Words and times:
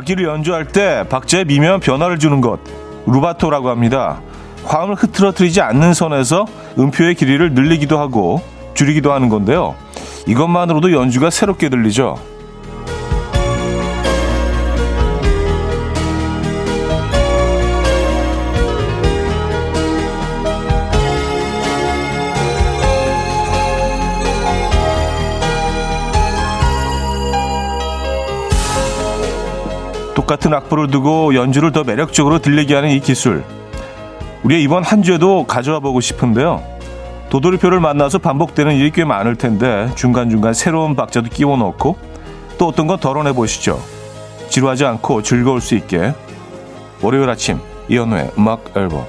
악기를 0.00 0.24
연주할 0.24 0.66
때 0.66 1.04
박자에 1.08 1.44
미묘한 1.44 1.80
변화를 1.80 2.18
주는 2.18 2.40
것 2.40 2.60
루바토라고 3.06 3.68
합니다. 3.68 4.20
화음을 4.64 4.94
흐트러뜨리지 4.94 5.60
않는 5.60 5.94
선에서 5.94 6.46
음표의 6.78 7.14
길이를 7.14 7.52
늘리기도 7.54 7.98
하고 7.98 8.42
줄이기도 8.74 9.12
하는 9.12 9.28
건데요. 9.28 9.74
이것만으로도 10.26 10.92
연주가 10.92 11.30
새롭게 11.30 11.68
들리죠. 11.68 12.16
똑같은 30.30 30.54
악보를 30.54 30.86
두고 30.86 31.34
연주를 31.34 31.72
더 31.72 31.82
매력적으로 31.82 32.38
들리게 32.38 32.76
하는 32.76 32.90
이 32.90 33.00
기술. 33.00 33.42
우리의 34.44 34.62
이번 34.62 34.84
한 34.84 35.02
주에도 35.02 35.42
가져와 35.42 35.80
보고 35.80 36.00
싶은데요. 36.00 36.62
도돌이표를 37.30 37.80
만나서 37.80 38.18
반복되는 38.18 38.76
일이 38.76 38.92
꽤 38.92 39.04
많을 39.04 39.34
텐데 39.34 39.90
중간중간 39.96 40.54
새로운 40.54 40.94
박자도 40.94 41.30
끼워 41.30 41.56
넣고 41.56 41.98
또 42.58 42.68
어떤 42.68 42.86
건 42.86 43.00
덜어내 43.00 43.32
보시죠. 43.32 43.82
지루하지 44.50 44.84
않고 44.84 45.22
즐거울 45.22 45.60
수 45.60 45.74
있게 45.74 46.14
월요일 47.02 47.28
아침 47.28 47.58
이연우의 47.88 48.30
음악 48.38 48.76
앨범 48.76 49.06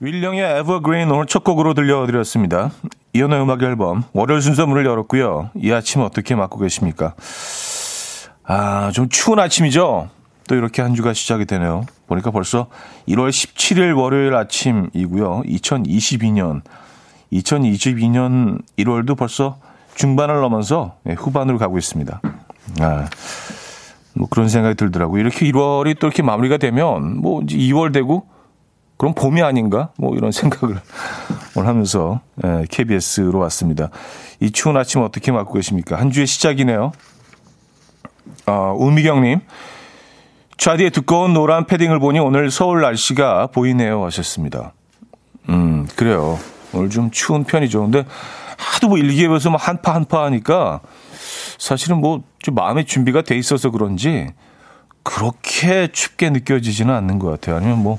윌령의 0.00 0.58
에버그린 0.58 1.10
오늘 1.10 1.24
첫 1.24 1.42
곡으로 1.42 1.72
들려드렸습니다. 1.72 2.70
이연의 3.12 3.40
음악 3.40 3.62
앨범 3.62 4.04
월요일 4.12 4.42
순서 4.42 4.66
문을 4.66 4.84
열었고요. 4.84 5.50
이 5.56 5.72
아침 5.72 6.02
어떻게 6.02 6.34
맞고 6.34 6.58
계십니까? 6.58 7.14
아, 8.44 8.90
좀 8.92 9.08
추운 9.08 9.38
아침이죠? 9.38 10.08
또 10.46 10.54
이렇게 10.54 10.82
한 10.82 10.94
주가 10.94 11.12
시작이 11.12 11.44
되네요. 11.44 11.84
보니까 12.06 12.30
벌써 12.30 12.68
1월 13.08 13.30
17일 13.30 13.96
월요일 13.96 14.34
아침이고요. 14.34 15.42
2022년 15.46 16.62
2022년 17.32 18.62
1월도 18.78 19.16
벌써 19.16 19.58
중반을 19.94 20.40
넘어서 20.40 20.96
네, 21.04 21.14
후반으로 21.14 21.58
가고 21.58 21.76
있습니다. 21.76 22.20
아, 22.80 23.06
뭐 24.14 24.28
그런 24.30 24.48
생각이 24.48 24.74
들더라고요. 24.76 25.20
이렇게 25.20 25.46
1월이 25.50 25.98
또 25.98 26.06
이렇게 26.06 26.22
마무리가 26.22 26.56
되면 26.56 27.18
뭐 27.18 27.42
이제 27.42 27.56
2월 27.56 27.92
되고 27.92 28.26
그럼 28.98 29.14
봄이 29.14 29.42
아닌가? 29.42 29.90
뭐 29.96 30.14
이런 30.16 30.32
생각을 30.32 30.80
하면서 31.54 32.20
예, 32.44 32.64
KBS로 32.70 33.38
왔습니다. 33.38 33.90
이 34.40 34.50
추운 34.50 34.76
아침 34.76 35.02
어떻게 35.02 35.32
맞고 35.32 35.54
계십니까? 35.54 35.98
한 35.98 36.10
주의 36.10 36.26
시작이네요. 36.26 36.92
어, 38.46 38.74
우미경님, 38.76 39.40
차디의 40.58 40.90
두꺼운 40.90 41.32
노란 41.32 41.66
패딩을 41.66 41.98
보니 41.98 42.18
오늘 42.18 42.50
서울 42.50 42.82
날씨가 42.82 43.48
보이네요 43.48 44.04
하셨습니다. 44.04 44.72
음, 45.48 45.86
그래요. 45.96 46.38
오늘 46.72 46.90
좀 46.90 47.10
추운 47.10 47.44
편이죠. 47.44 47.80
근데 47.82 48.04
하도 48.58 48.88
뭐 48.88 48.98
일기예보에서 48.98 49.50
뭐 49.50 49.58
한파 49.58 49.94
한파 49.94 50.24
하니까 50.24 50.80
사실은 51.58 52.00
뭐 52.00 52.22
좀 52.48 52.54
마음의 52.54 52.86
준비가 52.86 53.22
돼 53.22 53.36
있어서 53.36 53.70
그런지 53.70 54.28
그렇게 55.02 55.88
춥게 55.92 56.30
느껴지지는 56.30 56.94
않는 56.94 57.18
것 57.18 57.30
같아요. 57.30 57.56
아니면 57.56 57.82
뭐 57.82 57.98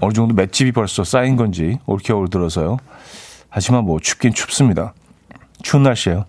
어느 0.00 0.12
정도 0.12 0.34
맷집이 0.34 0.72
벌써 0.72 1.04
쌓인 1.04 1.36
건지 1.36 1.78
올 1.86 1.98
겨울 2.02 2.28
들어서요. 2.28 2.76
하지만 3.48 3.84
뭐 3.84 3.98
춥긴 4.00 4.32
춥습니다. 4.34 4.92
추운 5.62 5.82
날씨예요. 5.82 6.24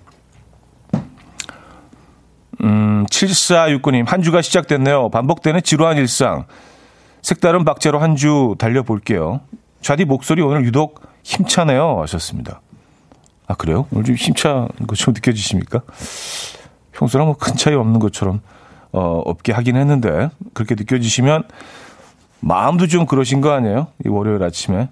음, 2.62 3.06
7469님, 3.10 4.06
한 4.08 4.22
주가 4.22 4.42
시작됐네요. 4.42 5.10
반복되는 5.10 5.62
지루한 5.64 5.98
일상. 5.98 6.46
색다른 7.22 7.64
박자로 7.66 8.00
한 8.00 8.16
주 8.16 8.56
달려볼게요. 8.58 9.42
좌디 9.82 10.06
목소리 10.06 10.42
오늘 10.42 10.66
유독 10.66 11.02
힘차네요. 11.24 12.02
하셨습니다. 12.02 12.62
아, 13.48 13.54
그래요? 13.56 13.88
오늘 13.92 14.04
좀 14.06 14.16
힘찬 14.16 14.68
것처럼 14.88 15.14
느껴지십니까? 15.16 15.82
평소랑 16.92 17.28
뭐 17.28 17.36
큰 17.36 17.56
차이 17.56 17.74
없는 17.76 18.00
것처럼, 18.00 18.42
어, 18.92 19.22
없게 19.26 19.52
하긴 19.54 19.76
했는데, 19.78 20.30
그렇게 20.54 20.76
느껴지시면 20.76 21.44
마음도 22.42 22.88
좀 22.88 23.06
그러신 23.06 23.42
거 23.42 23.52
아니에요? 23.52 23.88
이 24.06 24.10
월요일 24.10 24.44
아침에. 24.44 24.90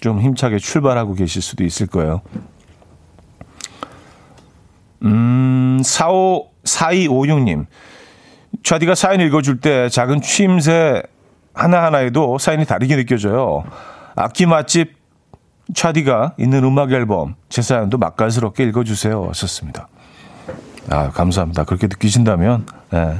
좀 0.00 0.20
힘차게 0.20 0.58
출발하고 0.58 1.14
계실 1.14 1.42
수도 1.42 1.64
있을 1.64 1.86
거예요. 1.86 2.20
음, 5.02 5.80
45, 5.82 6.50
4256님. 6.64 7.66
좌디가 8.62 8.94
사연 8.94 9.20
읽어줄 9.20 9.60
때 9.60 9.88
작은 9.88 10.20
취임새 10.22 11.02
하나하나에도 11.54 12.38
사연이 12.38 12.64
다르게 12.64 12.96
느껴져요. 12.96 13.64
악기 14.14 14.46
맛집 14.46 14.94
차디가 15.74 16.34
있는 16.38 16.64
음악 16.64 16.92
앨범 16.92 17.34
제 17.48 17.62
사연도 17.62 17.98
맛깔스럽게 17.98 18.64
읽어주세요. 18.64 19.26
하셨습니다. 19.28 19.88
아, 20.90 21.10
감사합니다. 21.10 21.64
그렇게 21.64 21.88
느끼신다면, 21.88 22.66
네. 22.90 23.16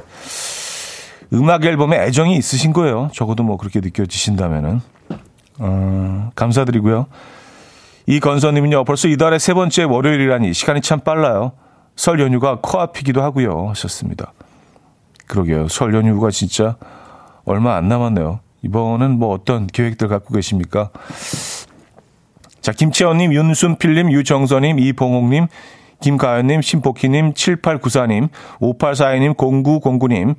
음악 1.33 1.65
앨범에 1.65 2.05
애정이 2.05 2.37
있으신 2.37 2.73
거예요. 2.73 3.11
적어도 3.13 3.43
뭐 3.43 3.57
그렇게 3.57 3.81
느껴지신다면은. 3.81 4.81
어, 5.59 6.31
감사드리고요. 6.35 7.07
이 8.07 8.21
건서님은요, 8.21 8.85
벌써 8.85 9.09
이달의 9.09 9.41
세 9.41 9.55
번째 9.55 9.85
월요일이라니 9.85 10.53
시간이 10.53 10.81
참 10.81 11.01
빨라요. 11.01 11.53
설 11.97 12.21
연휴가 12.21 12.59
코앞이기도 12.61 13.23
하고요. 13.23 13.69
하셨습니다. 13.71 14.33
그러게요. 15.27 15.69
설 15.69 15.95
연휴가 15.95 16.31
진짜 16.31 16.77
얼마 17.45 17.77
안 17.77 17.89
남았네요. 17.89 18.41
이번은 18.63 19.19
뭐 19.19 19.35
어떤 19.35 19.67
계획들 19.67 20.09
갖고 20.09 20.35
계십니까? 20.35 20.91
자, 22.61 22.73
김채원님, 22.73 23.33
윤순필님, 23.33 24.11
유정선님, 24.11 24.79
이봉옥님, 24.79 25.47
김가연님, 26.01 26.63
신복희님, 26.63 27.33
7894님, 27.35 28.29
5842님, 28.61 29.37
0909님, 29.37 30.35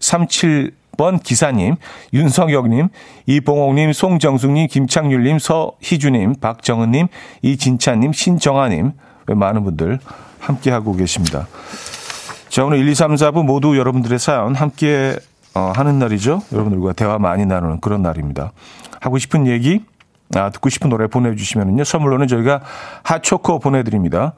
5537번 0.00 1.22
기사님, 1.22 1.76
윤성혁님, 2.12 2.88
이봉옥님, 3.26 3.92
송정숙님, 3.92 4.68
김창률님, 4.68 5.38
서희주님, 5.38 6.36
박정은님, 6.40 7.08
이진찬님, 7.42 8.12
신정아님, 8.12 8.92
많은 9.26 9.64
분들 9.64 9.98
함께하고 10.40 10.94
계십니다. 10.94 11.46
자, 12.48 12.64
오늘 12.64 12.78
1, 12.78 12.88
2, 12.88 12.94
3, 12.94 13.14
4부 13.14 13.44
모두 13.44 13.76
여러분들의 13.76 14.18
사연 14.18 14.54
함께 14.54 15.16
어, 15.54 15.72
하는 15.74 15.98
날이죠. 15.98 16.42
여러분들과 16.52 16.92
대화 16.92 17.18
많이 17.18 17.44
나누는 17.44 17.80
그런 17.80 18.02
날입니다. 18.02 18.52
하고 19.00 19.18
싶은 19.18 19.46
얘기, 19.46 19.80
아, 20.34 20.50
듣고 20.50 20.68
싶은 20.68 20.90
노래 20.90 21.06
보내주시면요. 21.06 21.84
선물로는 21.84 22.28
저희가 22.28 22.60
핫초코 23.04 23.58
보내드립니다. 23.60 24.34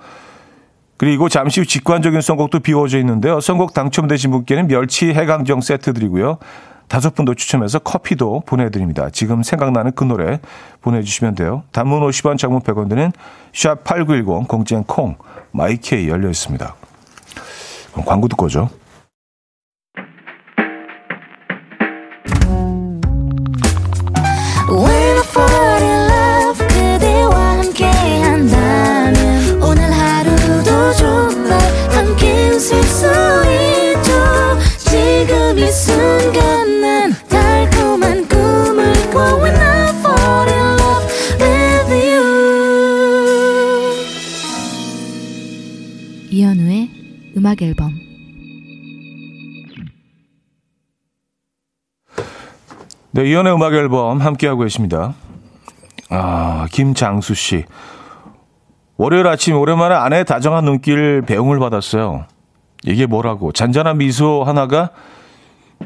그리고 0.97 1.29
잠시 1.29 1.61
후 1.61 1.67
직관적인 1.67 2.21
선곡도 2.21 2.61
비워져 2.61 2.99
있는데요. 2.99 3.41
선곡 3.41 3.73
당첨되신 3.73 4.31
분께는 4.31 4.69
멸치 4.69 5.15
해강정 5.15 5.63
세트 5.63 5.95
드리고요. 5.95 6.39
다섯 6.89 7.15
분도 7.15 7.35
추첨해서 7.35 7.79
커피도 7.79 8.43
보내드립니다. 8.47 9.11
지금 9.11 9.43
생각나는 9.43 9.93
그 9.95 10.05
노래 10.05 10.41
보내주시면 10.83 11.37
돼요. 11.37 11.63
단문 11.73 12.01
50원, 12.01 12.37
장문 12.37 12.61
100원 12.63 12.89
드는 12.89 13.13
샵8910 13.53 14.49
공지엔 14.49 14.85
콩 14.85 15.17
마이케이 15.53 16.09
열려 16.09 16.29
있습니다. 16.29 16.75
그럼 17.93 18.05
광고 18.05 18.29
듣고 18.29 18.47
오죠. 18.47 18.69
음악 47.51 47.63
앨범 47.63 47.91
네, 53.13 53.29
이현의 53.29 53.53
음악 53.53 53.75
앨범 53.75 54.21
함께하고 54.21 54.63
계십니다. 54.63 55.15
아, 56.11 56.69
김장수 56.71 57.35
씨. 57.35 57.65
월요일 58.97 59.27
아침 59.27 59.57
오랜만에 59.57 59.97
아내의 59.97 60.25
다정한 60.27 60.65
눈길 60.65 61.23
배웅을 61.23 61.59
받았어요. 61.59 62.27
이게 62.85 63.07
뭐라고? 63.07 63.51
잔잔한 63.51 63.99
미소 63.99 64.45
하나가 64.45 64.91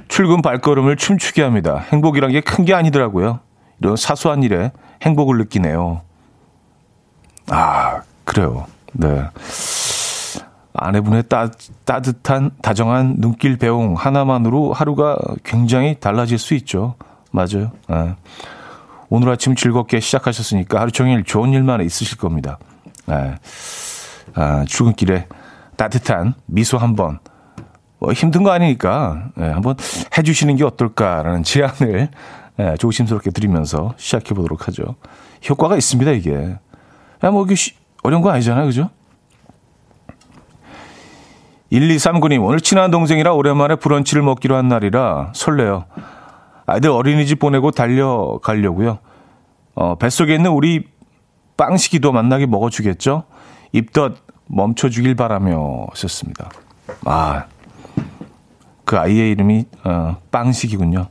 출근 0.08 0.42
발걸음을 0.42 0.96
춤추게 0.96 1.42
합니다. 1.42 1.78
행복이란 1.92 2.30
게 2.32 2.42
큰 2.42 2.66
게 2.66 2.74
아니더라고요. 2.74 3.40
이런 3.80 3.96
사소한 3.96 4.42
일에 4.42 4.70
행복을 5.02 5.38
느끼네요. 5.38 6.02
아, 7.48 8.02
그래요. 8.24 8.66
네. 8.92 9.24
아내분의 10.74 11.24
따, 11.28 11.50
따뜻한 11.84 12.50
다정한 12.60 13.16
눈길 13.18 13.56
배웅 13.56 13.94
하나만으로 13.94 14.72
하루가 14.72 15.16
굉장히 15.44 15.96
달라질 16.00 16.38
수 16.38 16.54
있죠. 16.54 16.96
맞아요. 17.30 17.70
네. 17.88 18.14
오늘 19.08 19.30
아침 19.30 19.54
즐겁게 19.54 20.00
시작하셨으니까 20.00 20.80
하루 20.80 20.90
종일 20.90 21.22
좋은 21.22 21.52
일만 21.52 21.80
있으실 21.80 22.18
겁니다. 22.18 22.58
네. 23.06 23.36
아, 24.34 24.64
출근길에 24.66 25.28
따뜻한 25.76 26.34
미소 26.46 26.76
한번 26.78 27.20
뭐 28.00 28.12
힘든 28.12 28.42
거 28.42 28.50
아니니까 28.50 29.28
네, 29.36 29.48
한번 29.48 29.76
해주시는 30.16 30.56
게 30.56 30.64
어떨까라는 30.64 31.44
제안을 31.44 32.08
네, 32.56 32.76
조심스럽게 32.76 33.30
드리면서 33.30 33.94
시작해 33.96 34.34
보도록 34.34 34.66
하죠. 34.68 34.96
효과가 35.48 35.76
있습니다 35.76 36.10
이게. 36.12 36.56
야, 37.22 37.30
뭐 37.30 37.44
이게 37.44 37.54
어려운 38.02 38.22
거 38.22 38.30
아니잖아요, 38.30 38.66
그죠? 38.66 38.90
1239님, 41.74 42.44
오늘 42.44 42.60
친한 42.60 42.90
동생이라 42.90 43.32
오랜만에 43.32 43.74
브런치를 43.76 44.22
먹기로 44.22 44.54
한 44.54 44.68
날이라 44.68 45.32
설레요. 45.34 45.86
아이들 46.66 46.90
어린이집 46.90 47.38
보내고 47.38 47.72
달려가려고요. 47.72 48.98
어, 49.74 49.94
뱃속에 49.96 50.34
있는 50.34 50.52
우리 50.52 50.84
빵식이도 51.56 52.12
만나게 52.12 52.46
먹어주겠죠? 52.46 53.24
입덧 53.72 54.14
멈춰주길 54.46 55.16
바라며 55.16 55.86
하셨습니다. 55.90 56.48
아, 57.04 57.46
그 58.84 58.96
아이의 58.96 59.32
이름이 59.32 59.66
어, 59.84 60.16
빵식이군요. 60.30 61.08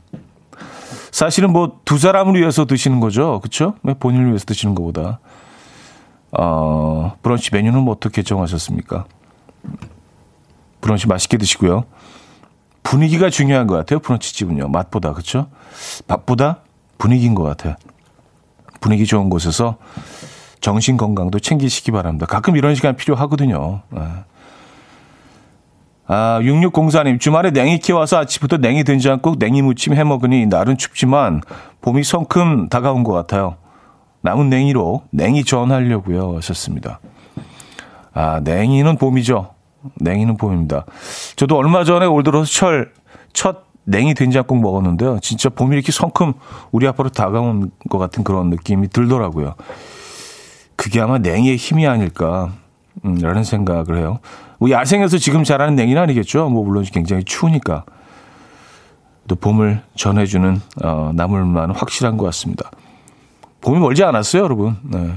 사실은 1.10 1.52
뭐 1.52 1.80
두 1.84 1.98
사람을 1.98 2.40
위해서 2.40 2.64
드시는 2.64 3.00
거죠. 3.00 3.38
그렇죠? 3.40 3.74
본인을 4.00 4.28
위해서 4.28 4.46
드시는 4.46 4.74
것보다. 4.74 5.20
어, 6.32 7.16
브런치 7.22 7.50
메뉴는 7.52 7.80
뭐 7.82 7.92
어떻게 7.94 8.22
정하셨습니까? 8.22 9.04
브런치 10.84 11.08
맛있게 11.08 11.38
드시고요. 11.38 11.84
분위기가 12.82 13.30
중요한 13.30 13.66
것 13.66 13.74
같아요. 13.74 14.00
브런치 14.00 14.34
집은요. 14.34 14.68
맛보다 14.68 15.14
그렇죠? 15.14 15.46
밥보다 16.06 16.58
분위기인 16.98 17.34
것 17.34 17.42
같아요. 17.42 17.76
분위기 18.82 19.06
좋은 19.06 19.30
곳에서 19.30 19.78
정신 20.60 20.98
건강도 20.98 21.38
챙기시기 21.38 21.90
바랍니다. 21.90 22.26
가끔 22.26 22.56
이런 22.56 22.74
시간 22.74 22.96
필요하거든요. 22.96 23.80
네. 23.88 24.00
아, 26.06 26.38
6604님, 26.42 27.18
주말에 27.18 27.50
냉이 27.50 27.78
키워서 27.78 28.18
아침부터 28.18 28.58
냉이 28.58 28.84
된장국, 28.84 29.38
냉이 29.38 29.62
무침 29.62 29.94
해 29.94 30.04
먹으니 30.04 30.44
날은 30.44 30.76
춥지만 30.76 31.40
봄이 31.80 32.04
성큼 32.04 32.68
다가온 32.68 33.04
것 33.04 33.12
같아요. 33.14 33.56
남은 34.20 34.50
냉이로 34.50 35.04
냉이 35.12 35.44
전하려고요. 35.44 36.36
하셨습니다. 36.36 37.00
아, 38.12 38.40
냉이는 38.44 38.98
봄이죠. 38.98 39.53
냉이는 39.96 40.36
봄입니다. 40.36 40.84
저도 41.36 41.56
얼마 41.56 41.84
전에 41.84 42.06
올 42.06 42.22
들어서 42.22 42.50
철, 42.50 42.92
첫 43.32 43.64
냉이 43.84 44.14
된장국 44.14 44.60
먹었는데요. 44.60 45.18
진짜 45.20 45.48
봄이 45.48 45.74
이렇게 45.74 45.92
성큼 45.92 46.32
우리 46.72 46.86
앞으로 46.86 47.10
다가온 47.10 47.70
것 47.90 47.98
같은 47.98 48.24
그런 48.24 48.50
느낌이 48.50 48.88
들더라고요. 48.88 49.54
그게 50.76 51.00
아마 51.00 51.18
냉이의 51.18 51.56
힘이 51.56 51.86
아닐까, 51.86 52.52
음, 53.04 53.18
라는 53.20 53.44
생각을 53.44 53.98
해요. 53.98 54.20
뭐 54.58 54.70
야생에서 54.70 55.18
지금 55.18 55.44
자라는 55.44 55.76
냉이는 55.76 56.00
아니겠죠. 56.00 56.48
뭐 56.48 56.64
물론 56.64 56.84
굉장히 56.84 57.24
추우니까. 57.24 57.84
또 59.26 59.36
봄을 59.36 59.82
전해주는, 59.96 60.60
어, 60.82 61.10
나물만 61.14 61.70
확실한 61.70 62.16
것 62.16 62.24
같습니다. 62.26 62.70
봄이 63.62 63.78
멀지 63.78 64.04
않았어요, 64.04 64.42
여러분. 64.42 64.76
네. 64.82 65.14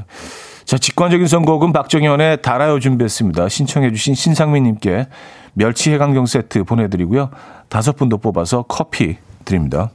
자, 0.68 0.78
직관적인 0.78 1.28
선곡은 1.28 1.72
박정현의 1.72 2.42
달아요 2.42 2.82
준비했습니다. 2.82 3.48
신청해주신 3.48 4.16
신상민님께 4.16 5.08
멸치 5.54 5.94
해강경 5.94 6.26
세트 6.26 6.66
보내드리고요. 6.66 7.30
다섯 7.70 7.96
분도 7.96 8.18
뽑아서 8.18 8.64
커피 8.64 9.16
드립니다. 9.46 9.92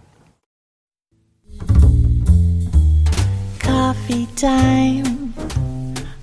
Coffee 3.60 4.26
time. 4.34 5.34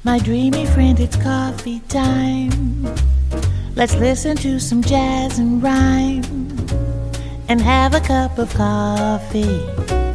My 0.03 0.19
dreamy 0.19 0.63
friend, 0.63 0.99
it's 0.99 1.15
coffee 1.21 1.81
time. 1.87 2.87
Let's 3.75 3.95
listen 3.99 4.35
to 4.37 4.55
some 4.55 4.81
jazz 4.81 5.39
and 5.39 5.61
rhyme 5.63 6.25
and 7.47 7.61
have 7.61 7.95
a 7.95 8.01
cup 8.01 8.39
of 8.39 8.51
coffee. 8.57 10.08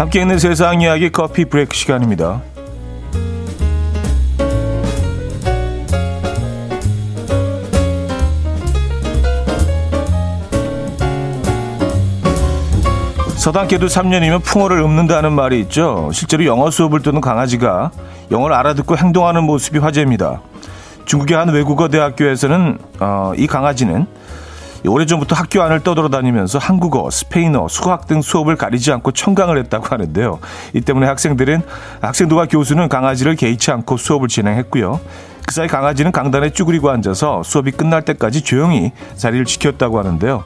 함께 0.00 0.22
있는 0.22 0.38
세상 0.38 0.80
이야기 0.80 1.10
커피 1.10 1.44
브레이크 1.44 1.76
시간입니다. 1.76 2.40
서당께도 13.36 13.88
3년이면 13.88 14.42
풍어를 14.42 14.80
읊는다는 14.80 15.34
말이 15.34 15.60
있죠. 15.60 16.08
실제로 16.14 16.46
영어 16.46 16.70
수업을 16.70 17.02
듣는 17.02 17.20
강아지가 17.20 17.90
영어를 18.30 18.56
알아듣고 18.56 18.96
행동하는 18.96 19.44
모습이 19.44 19.80
화제입니다. 19.80 20.40
중국의 21.04 21.36
한 21.36 21.50
외국어 21.50 21.88
대학교에서는 21.88 22.78
어, 23.00 23.32
이 23.36 23.46
강아지는 23.46 24.06
오래전부터 24.86 25.34
학교 25.34 25.62
안을 25.62 25.80
떠돌아다니면서 25.80 26.58
한국어, 26.58 27.10
스페인어, 27.10 27.68
수학 27.68 28.06
등 28.06 28.22
수업을 28.22 28.56
가리지 28.56 28.92
않고 28.92 29.12
청강을 29.12 29.58
했다고 29.58 29.86
하는데요. 29.86 30.38
이 30.74 30.80
때문에 30.80 31.06
학생들은 31.06 31.62
학생들과 32.00 32.46
교수는 32.46 32.88
강아지를 32.88 33.36
개의치 33.36 33.70
않고 33.70 33.96
수업을 33.96 34.28
진행했고요. 34.28 35.00
그 35.46 35.54
사이 35.54 35.66
강아지는 35.66 36.12
강단에 36.12 36.50
쭈그리고 36.50 36.90
앉아서 36.90 37.42
수업이 37.42 37.72
끝날 37.72 38.02
때까지 38.02 38.42
조용히 38.42 38.92
자리를 39.16 39.44
지켰다고 39.44 39.98
하는데요. 39.98 40.44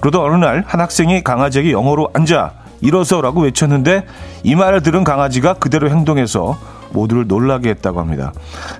그러다 0.00 0.20
어느 0.20 0.36
날 0.36 0.64
한 0.66 0.80
학생이 0.80 1.22
강아지에게 1.22 1.72
영어로 1.72 2.10
앉아 2.14 2.52
일어서라고 2.80 3.42
외쳤는데 3.42 4.04
이 4.42 4.54
말을 4.54 4.82
들은 4.82 5.04
강아지가 5.04 5.54
그대로 5.54 5.88
행동해서 5.88 6.58
모두를 6.92 7.26
놀라게 7.26 7.70
했다고 7.70 8.00
합니다. 8.00 8.32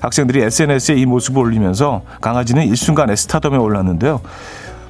학생들이 0.03 0.43
SNS에 0.43 0.97
이 0.97 1.07
모습을 1.07 1.43
올리면서 1.43 2.03
강아지는 2.21 2.67
일순간에 2.67 3.17
스타덤에 3.17 3.57
올랐는데요. 3.57 4.21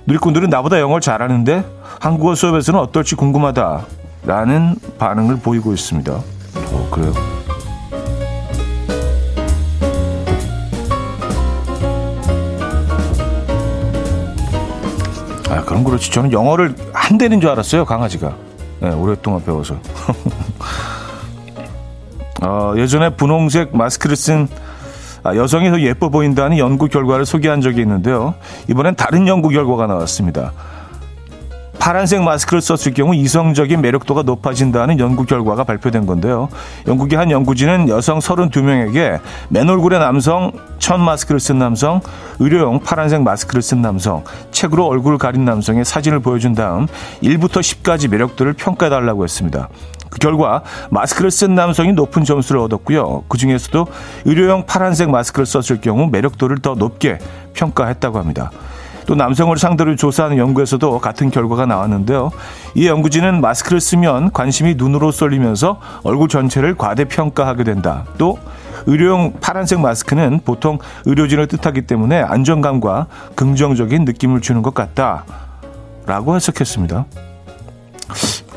누리꾼들은 0.07 0.51
나보다 0.51 0.81
영어를 0.81 1.01
잘하는데 1.01 1.65
한국어 2.01 2.35
수업에서는 2.35 2.79
어떨지 2.81 3.15
궁금하다라는 3.15 4.77
반응을 4.99 5.37
보이고 5.39 5.73
있습니다. 5.73 6.13
어, 6.13 6.89
그래요. 6.91 7.13
아, 15.51 15.63
그럼 15.65 15.85
그렇지. 15.85 16.11
저는 16.11 16.33
영어를 16.33 16.75
한 16.93 17.17
대는 17.17 17.41
줄 17.41 17.49
알았어요, 17.51 17.85
강아지가. 17.85 18.35
네, 18.81 18.91
오랫동안 18.91 19.45
배워서. 19.45 19.77
어, 22.43 22.75
예전에 22.77 23.11
분홍색 23.11 23.75
마스크를 23.75 24.17
쓴 24.17 24.49
아, 24.53 24.57
여성이 25.27 25.71
더 25.71 25.81
예뻐 25.81 26.11
보인다는 26.11 26.59
연구 26.59 26.89
결과를 26.89 27.25
소개한 27.25 27.61
적이 27.61 27.81
있는데요. 27.81 28.35
이번엔 28.69 28.95
다른 28.95 29.27
연구 29.27 29.49
결과가 29.49 29.87
나왔습니다. 29.87 30.53
파란색 31.85 32.23
마스크를 32.23 32.63
썼을 32.63 32.95
경우 32.95 33.15
이성적인 33.15 33.83
매력도가 33.83 34.23
높아진다는 34.23 34.99
연구 35.01 35.27
결과가 35.27 35.65
발표된 35.65 36.07
건데요. 36.07 36.49
영국의 36.87 37.19
한 37.19 37.31
연구진은 37.31 37.91
여성 37.91 38.21
32명에게 38.21 39.21
맨 39.51 39.69
얼굴의 39.69 39.99
남성, 39.99 40.53
천 40.79 41.03
마스크를 41.03 41.41
쓴 41.41 41.59
남성, 41.59 42.01
의료용 42.39 42.81
파란색 42.81 43.21
마스크를 43.23 43.61
쓴 43.61 43.83
남성, 43.83 44.25
책으로 44.51 44.87
얼굴을 44.87 45.19
가린 45.19 45.45
남성의 45.45 45.85
사진을 45.85 46.21
보여준 46.21 46.55
다음 46.55 46.87
1부터 47.23 47.61
10까지 47.61 48.09
매력도를 48.09 48.55
평가해달라고 48.55 49.23
했습니다. 49.25 49.69
그 50.15 50.19
결과 50.21 50.63
마스크를 50.91 51.31
쓴 51.33 51.57
남성이 51.57 51.93
높은 51.93 52.25
점수를 52.25 52.61
얻었고요. 52.63 53.25
그 53.29 53.37
중에서도 53.37 53.87
의료용 54.25 54.65
파란색 54.65 55.11
마스크를 55.11 55.45
썼을 55.45 55.81
경우 55.81 56.07
매력도를 56.07 56.59
더 56.59 56.75
높게 56.75 57.19
평가했다고 57.55 58.19
합니다. 58.19 58.51
또 59.07 59.15
남성을 59.17 59.55
상대로 59.59 59.97
조사하는 59.97 60.39
연구에서도 60.39 60.99
같은 61.01 61.31
결과가 61.31 61.67
나왔는데요. 61.67 62.31
이 62.75 62.87
연구진은 62.87 63.41
마스크를 63.41 63.81
쓰면 63.81 64.33
관심이 64.33 64.77
눈으로 64.77 65.11
쏠리면서 65.11 65.81
얼굴 66.05 66.29
전체를 66.29 66.77
과대평가하게 66.77 67.65
된다. 67.65 68.05
또 68.17 68.39
의료용 68.87 69.35
파란색 69.41 69.81
마스크는 69.81 70.41
보통 70.45 70.79
의료진을 71.07 71.49
뜻하기 71.49 71.83
때문에 71.83 72.23
안정감과 72.23 73.07
긍정적인 73.35 74.05
느낌을 74.05 74.41
주는 74.41 74.63
것 74.63 74.75
같다. 74.75 75.25
라고 76.07 76.37
해석했습니다. 76.37 77.05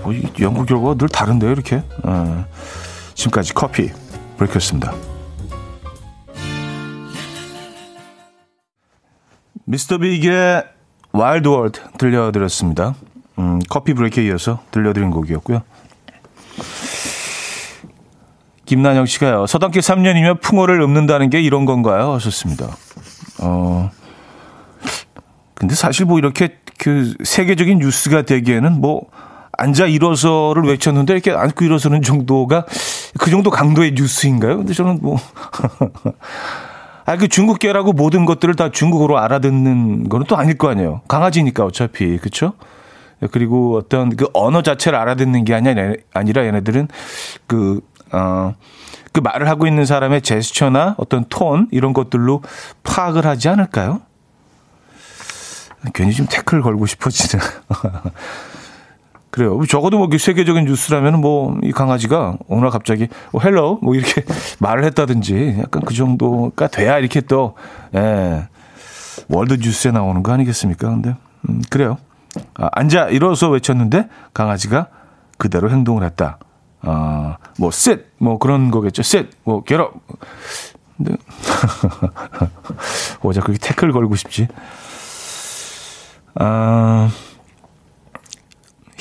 뭐, 0.08 0.16
연구 0.40 0.66
결과가 0.66 0.96
늘 0.96 1.10
다른데요, 1.10 1.52
이렇게. 1.52 1.84
어, 2.04 2.46
지금까지 3.14 3.54
커피 3.54 3.92
브레이크였습니다. 4.38 4.94
미스터 9.66 9.98
빅의 9.98 10.64
Wild 11.12 11.50
World 11.50 11.82
들려드렸습니다. 11.98 12.96
음, 13.38 13.60
커피 13.68 13.94
브레이크에 13.94 14.26
이어서 14.28 14.62
들려드린 14.72 15.12
곡이었고요. 15.12 15.62
김난영 18.66 19.08
씨가요. 19.08 19.46
서당계 19.46 19.82
3년이면 19.82 20.42
풍어를 20.42 20.82
읊는다는 20.82 21.30
게 21.30 21.42
이런 21.42 21.66
건가요? 21.66 22.14
하셨습니다. 22.14 22.78
어. 23.42 23.92
근데 25.54 25.76
사실 25.76 26.06
뭐 26.06 26.18
이렇게 26.18 26.60
그 26.78 27.14
세계적인 27.24 27.80
뉴스가 27.80 28.22
되기에는 28.22 28.80
뭐 28.80 29.10
앉아 29.52 29.88
일어서를 29.88 30.64
외쳤는데 30.64 31.14
이렇게 31.14 31.32
앉고 31.32 31.66
일어서는 31.66 32.02
정도가 32.02 32.66
그 33.20 33.30
정도 33.30 33.50
강도의 33.50 33.94
뉴스인가요? 33.96 34.58
근데 34.58 34.74
저는 34.74 35.00
뭐 35.02 35.18
아, 37.08 37.16
그 37.16 37.30
중국계라고 37.30 37.94
모든 37.94 38.26
것들을 38.26 38.54
다 38.56 38.70
중국어로 38.70 39.18
알아듣는 39.18 40.10
거는 40.10 40.26
또 40.28 40.36
아닐 40.36 40.58
거 40.58 40.68
아니에요. 40.68 41.02
강아지니까 41.08 41.64
어차피. 41.64 42.18
그쵸? 42.18 42.52
그리고 43.32 43.78
어떤 43.78 44.14
그 44.16 44.28
언어 44.34 44.62
자체를 44.62 45.00
알아듣는 45.00 45.46
게 45.46 45.54
아니라, 45.54 45.94
아니라 46.14 46.46
얘네들은 46.46 46.90
그, 47.48 47.80
어, 48.12 48.56
그 49.14 49.22
말을 49.22 49.48
하고 49.48 49.68
있는 49.68 49.86
사람의 49.86 50.22
제스처나 50.22 50.96
어떤 50.98 51.24
톤, 51.30 51.70
이런 51.72 51.94
것들로 51.94 52.44
파악을 52.84 53.26
하지 53.26 53.48
않을까요? 53.48 54.02
괜히 55.94 56.12
좀 56.12 56.28
태클 56.30 56.62
걸고 56.62 56.86
싶어지는. 56.88 57.44
그래요. 59.38 59.64
적어도 59.68 60.00
뭐 60.00 60.10
세계적인 60.18 60.66
뉴스라면 60.66 61.22
뭐 61.22 61.56
이 61.62 61.72
강아지가 61.72 62.38
날 62.50 62.70
갑자기 62.72 63.08
뭐 63.32 63.40
hello 63.40 63.80
뭐 63.84 63.94
이렇게 63.94 64.24
말을 64.60 64.84
했다든지 64.86 65.58
약간 65.60 65.84
그 65.86 65.94
정도가 65.94 66.68
돼야 66.68 66.98
이렇게 66.98 67.22
또 67.22 67.54
예. 67.94 68.48
world 69.30 69.54
뉴스에 69.62 69.92
나오는 69.92 70.24
거 70.24 70.32
아니겠습니까? 70.32 70.90
근데 70.90 71.16
음, 71.48 71.62
그래요. 71.70 71.98
아, 72.56 72.70
앉아 72.72 73.10
일어서 73.10 73.50
외쳤는데 73.50 74.10
강아지가 74.34 74.88
그대로 75.38 75.70
행동을 75.70 76.04
했다. 76.04 76.40
아, 76.82 77.38
뭐 77.60 77.70
sit 77.70 78.06
뭐 78.18 78.40
그런 78.40 78.72
거겠죠. 78.72 79.02
sit 79.02 79.30
뭐 79.44 79.64
get 79.68 79.80
up. 79.80 80.00
근데 80.98 81.16
어자 83.22 83.42
그렇게 83.42 83.60
태클 83.60 83.92
걸고 83.92 84.16
싶지. 84.16 84.48
아 86.34 87.12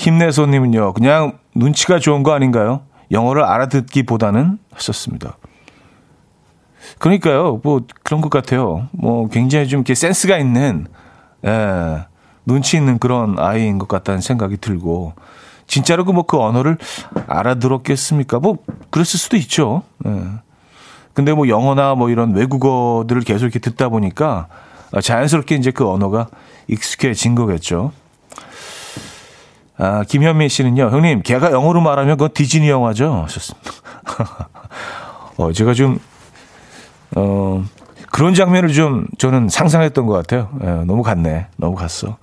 힘내소님은요, 0.07 0.93
그냥 0.93 1.39
눈치가 1.55 1.99
좋은 1.99 2.23
거 2.23 2.33
아닌가요? 2.33 2.83
영어를 3.11 3.43
알아듣기보다는 3.43 4.59
하셨습니다. 4.73 5.37
그러니까요, 6.99 7.61
뭐 7.65 7.81
그런 8.05 8.21
것 8.21 8.31
같아요. 8.31 8.89
뭐 8.93 9.29
굉장히 9.29 9.67
좀 9.67 9.81
이렇게 9.81 9.95
센스가 9.95 10.39
있는, 10.39 10.87
예, 11.45 12.05
눈치 12.45 12.77
있는 12.77 12.99
그런 12.99 13.37
아이인 13.39 13.79
것 13.79 13.89
같다는 13.89 14.21
생각이 14.21 14.59
들고, 14.59 15.15
진짜로 15.67 16.05
그 16.05 16.13
뭐그 16.13 16.37
그 16.37 16.43
언어를 16.43 16.79
알아들었겠습니까? 17.27 18.39
뭐 18.39 18.59
그랬을 18.91 19.19
수도 19.19 19.37
있죠. 19.37 19.83
예. 20.07 20.23
근데 21.15 21.33
뭐 21.33 21.49
영어나 21.49 21.97
뭐 21.97 22.11
이런 22.11 22.33
외국어들을 22.35 23.23
계속 23.23 23.47
이렇게 23.47 23.59
듣다 23.59 23.89
보니까 23.89 24.47
자연스럽게 25.03 25.57
이제 25.57 25.73
그 25.73 25.91
언어가 25.91 26.29
익숙해진 26.69 27.35
거겠죠. 27.35 27.91
아, 29.79 30.05
김현민 30.05 30.49
씨는요, 30.49 30.91
형님, 30.91 31.23
걔가 31.23 31.53
영어로 31.53 31.81
말하면 31.81 32.17
그건 32.17 32.33
디즈니 32.33 32.69
영화죠? 32.69 33.25
하셨습니다. 33.25 33.71
어, 35.37 35.53
제가 35.53 35.75
좀, 35.75 35.99
어, 37.15 37.63
그런 38.11 38.35
장면을 38.35 38.73
좀 38.73 39.07
저는 39.19 39.51
상상했던 39.51 40.07
것 40.07 40.15
같아요. 40.15 40.49
예, 40.63 40.67
너무 40.87 41.03
갔네. 41.03 41.49
너무 41.57 41.75
갔어. 41.77 42.17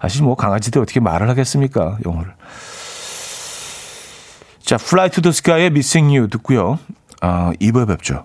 사실 0.00 0.22
뭐 0.22 0.34
강아지들 0.34 0.82
어떻게 0.82 1.00
말을 1.00 1.28
하겠습니까? 1.30 1.98
영어를. 2.04 2.34
자, 4.62 4.76
Fly 4.76 5.08
to 5.10 5.22
the 5.22 5.30
Sky의 5.30 5.66
Missing 5.66 6.16
You 6.16 6.28
듣고요. 6.28 6.78
아, 7.22 7.52
2부에 7.60 7.88
뵙죠. 7.88 8.24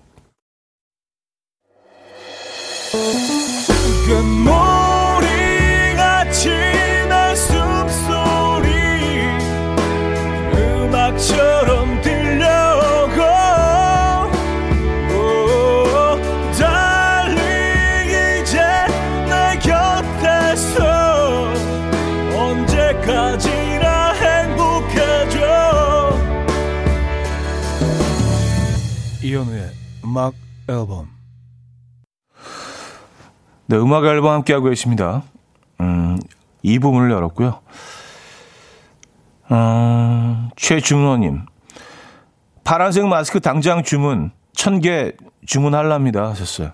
이현우의 29.29 29.71
음악 30.03 30.35
앨범. 30.69 31.07
네, 33.65 33.75
음악 33.75 34.05
앨범 34.05 34.31
함께하고 34.33 34.69
계십니다. 34.69 35.23
음, 35.81 36.19
이 36.61 36.77
부분을 36.77 37.09
열었고요. 37.09 37.59
어, 39.49 40.49
최준호님. 40.55 41.45
파란색 42.63 43.07
마스크 43.07 43.39
당장 43.39 43.81
주문, 43.83 44.29
천 44.53 44.79
개 44.79 45.13
주문할랍니다. 45.47 46.29
하셨어요. 46.29 46.71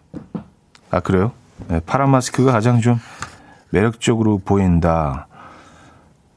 아, 0.90 1.00
그래요? 1.00 1.32
네, 1.70 1.80
파란 1.86 2.10
마스크가 2.10 2.52
가장 2.52 2.82
좀 2.82 3.00
매력적으로 3.70 4.40
보인다. 4.40 5.28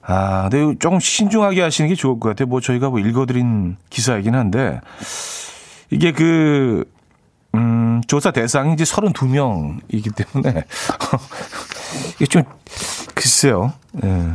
아, 0.01 0.49
근데 0.49 0.79
조금 0.79 1.01
신중하게 1.01 1.61
하시는 1.61 1.89
게 1.89 1.97
좋을 1.97 2.21
것 2.21 2.29
같아요. 2.29 2.47
뭐 2.47 2.61
저희가 2.61 2.91
뭐 2.91 3.01
읽어드린 3.01 3.79
기사이긴 3.91 4.37
한데, 4.37 4.81
이게 5.91 6.13
그, 6.13 6.91
음, 7.55 8.03
조사 8.07 8.31
대상이 8.31 8.75
이제 8.75 8.85
32명이기 8.85 10.15
때문에, 10.15 10.65
이게 12.17 12.27
좀, 12.27 12.43
글쎄요. 13.15 13.73
예. 14.03 14.33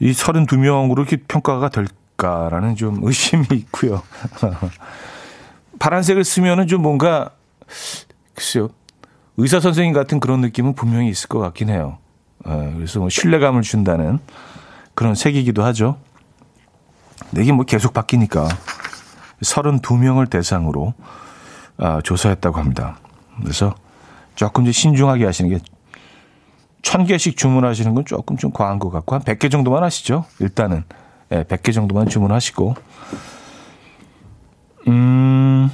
이 0.00 0.12
32명으로 0.12 0.98
이렇게 0.98 1.16
평가가 1.16 1.68
될까라는 1.68 2.76
좀 2.76 3.00
의심이 3.02 3.46
있고요. 3.52 4.02
파란색을 5.78 6.24
쓰면은 6.24 6.66
좀 6.66 6.82
뭔가, 6.82 7.30
글쎄요. 8.34 8.68
의사 9.36 9.60
선생님 9.60 9.92
같은 9.92 10.20
그런 10.20 10.40
느낌은 10.40 10.74
분명히 10.74 11.08
있을 11.08 11.28
것 11.28 11.38
같긴 11.38 11.68
해요. 11.70 11.98
예, 12.46 12.72
그래서 12.74 12.98
뭐 13.00 13.08
신뢰감을 13.08 13.62
준다는 13.62 14.18
그런 14.94 15.14
색이기도 15.14 15.62
하죠. 15.64 15.98
이게 17.38 17.52
뭐 17.52 17.64
계속 17.64 17.94
바뀌니까. 17.94 18.48
32명을 19.42 20.28
대상으로 20.28 20.94
아, 21.78 22.00
조사했다고 22.02 22.58
합니다. 22.58 22.98
그래서 23.40 23.74
조금 24.34 24.64
더 24.64 24.72
신중하게 24.72 25.24
하시는 25.24 25.50
게 25.50 25.58
1000개씩 26.82 27.36
주문하시는 27.36 27.94
건 27.94 28.04
조금 28.04 28.36
좀 28.36 28.52
과한 28.52 28.78
것 28.78 28.90
같고 28.90 29.14
한 29.14 29.22
100개 29.22 29.50
정도만 29.50 29.82
하시죠. 29.82 30.24
일단은 30.40 30.84
예, 31.32 31.44
100개 31.44 31.72
정도만 31.72 32.08
주문하시고 32.08 32.74
음 34.88 35.70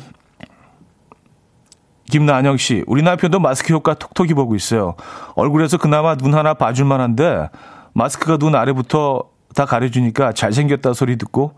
김나영 2.11 2.57
씨, 2.57 2.85
우리 2.87 3.03
남편도 3.03 3.41
마스크 3.41 3.73
효과 3.73 3.95
톡톡히 3.95 4.35
보고 4.35 4.55
있어요. 4.55 4.95
얼굴에서 5.35 5.77
그나마 5.77 6.15
눈 6.17 6.35
하나 6.35 6.55
봐줄 6.55 6.85
만한데 6.87 7.49
마스크가 7.95 8.37
눈 8.37 8.55
아래부터 8.55 9.25
다 9.55 9.65
가려주니까 9.65 10.33
잘생겼다 10.33 10.93
소리 10.93 11.17
듣고 11.17 11.55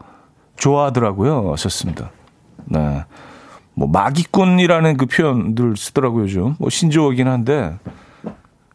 좋아하더라고요. 0.59 1.53
하셨습니다. 1.53 2.11
네. 2.67 3.05
뭐 3.75 3.89
마기꾼이라는 3.89 4.97
그 4.97 5.07
표현들 5.07 5.77
쓰더라고요, 5.77 6.25
요즘. 6.25 6.55
뭐 6.59 6.69
신조어긴 6.69 7.29
한데 7.29 7.79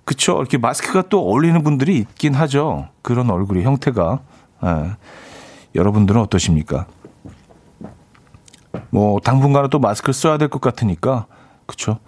그쵸 0.05 0.37
이렇게 0.39 0.57
마스크가 0.57 1.03
또 1.09 1.21
어울리는 1.29 1.61
분들이 1.63 1.97
있긴 1.97 2.33
하죠. 2.33 2.87
그런 3.01 3.29
얼굴이 3.29 3.63
형태가. 3.63 4.19
네. 4.63 4.91
여러분들은 5.75 6.21
어떠십니까? 6.21 6.85
뭐 8.89 9.19
당분간은 9.19 9.69
또 9.69 9.79
마스크를 9.79 10.13
써야 10.13 10.37
될 10.37 10.47
것 10.49 10.61
같으니까 10.61 11.25
그쵸? 11.65 11.99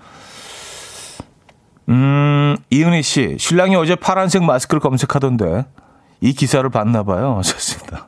음, 1.89 2.57
이은희 2.71 3.03
씨, 3.03 3.35
신랑이 3.39 3.75
어제 3.75 3.95
파란색 3.95 4.43
마스크를 4.43 4.79
검색하던데 4.81 5.65
이 6.21 6.33
기사를 6.33 6.67
봤나 6.69 7.03
봐요. 7.03 7.35
하셨습니다. 7.39 8.07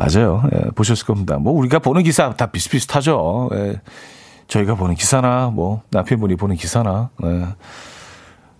맞아요. 0.00 0.42
예, 0.54 0.70
보셨을 0.70 1.06
겁니다. 1.06 1.36
뭐 1.38 1.52
우리가 1.52 1.78
보는 1.78 2.02
기사 2.02 2.30
다 2.34 2.46
비슷비슷하죠. 2.46 3.50
예, 3.52 3.80
저희가 4.48 4.74
보는 4.74 4.94
기사나 4.94 5.50
뭐 5.52 5.82
남편분이 5.90 6.36
보는 6.36 6.56
기사나. 6.56 7.10
예. 7.24 7.46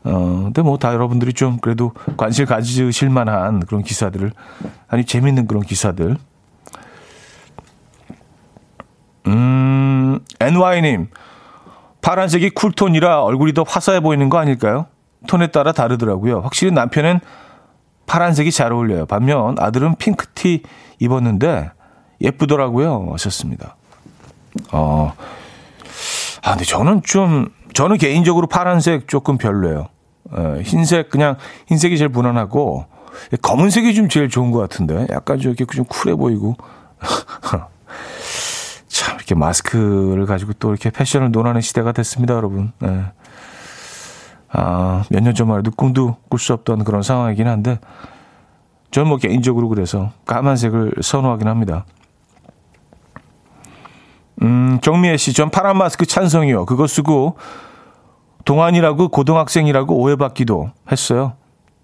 어, 0.03 0.41
근데 0.45 0.63
뭐 0.63 0.77
다 0.79 0.93
여러분들이 0.95 1.33
좀 1.35 1.59
그래도 1.59 1.93
관심 2.17 2.47
가지실 2.47 3.11
만한 3.11 3.61
그런 3.61 3.83
기사들을 3.83 4.33
아니 4.89 5.05
재밌는 5.05 5.47
그런 5.47 5.63
기사들. 5.63 6.17
음, 9.27 10.19
NY님. 10.41 11.09
파란색이 12.03 12.51
쿨톤이라 12.51 13.23
얼굴이 13.23 13.53
더 13.53 13.63
화사해 13.63 14.01
보이는 14.01 14.31
거 14.31 14.39
아닐까요? 14.39 14.87
톤에 15.27 15.49
따라 15.49 15.73
다르더라고요. 15.73 16.41
확실히 16.41 16.73
남편은 16.73 17.21
파란색이 18.07 18.51
잘 18.53 18.73
어울려요. 18.73 19.05
반면 19.07 19.55
아들은 19.59 19.97
핑크티 19.97 20.63
입었는데 21.01 21.71
예쁘더라고요. 22.21 23.09
하셨습니다. 23.13 23.77
어, 24.73 25.13
아, 26.43 26.51
근데 26.51 26.65
저는 26.65 27.03
좀, 27.03 27.49
저는 27.75 27.99
개인적으로 27.99 28.47
파란색 28.47 29.09
조금 29.09 29.39
별로예요. 29.39 29.89
어, 30.33 30.59
흰색, 30.63 31.11
그냥 31.11 31.37
흰색이 31.67 31.97
제일 31.99 32.09
무난하고, 32.11 32.85
검은색이 33.43 33.95
좀 33.95 34.09
제일 34.09 34.29
좋은 34.29 34.51
것 34.51 34.59
같은데. 34.61 35.07
약간 35.11 35.39
좀 35.39 35.53
이렇게 35.53 35.65
좀 35.75 35.85
쿨해 35.85 36.15
보이고. 36.15 36.57
참, 38.89 39.17
이렇게 39.17 39.35
마스크를 39.35 40.27
가지고 40.27 40.53
또 40.55 40.71
이렇게 40.71 40.91
패션을 40.91 41.31
논하는 41.33 41.61
시대가 41.61 41.93
됐습니다, 41.93 42.35
여러분. 42.35 42.73
네. 42.81 43.05
아, 44.53 45.05
몇 45.11 45.23
년 45.23 45.35
전만 45.35 45.59
해도 45.61 45.71
꿈도 45.71 46.17
꿀 46.29 46.41
수 46.41 46.53
없던 46.53 46.85
그런 46.85 47.03
상황이긴 47.03 47.47
한데, 47.47 47.79
저는 48.91 49.09
뭐 49.09 49.19
개인적으로 49.19 49.69
그래서 49.69 50.13
까만색을 50.27 50.95
선호하긴 51.01 51.49
합니다. 51.49 51.85
음, 54.43 54.79
정미애 54.81 55.17
씨, 55.17 55.33
전 55.33 55.51
파란 55.51 55.77
마스크 55.77 56.07
찬성이요. 56.07 56.65
그거 56.65 56.87
쓰고 56.87 57.37
동안이라고 58.45 59.09
고등학생이라고 59.09 59.95
오해받기도 59.95 60.71
했어요. 60.91 61.35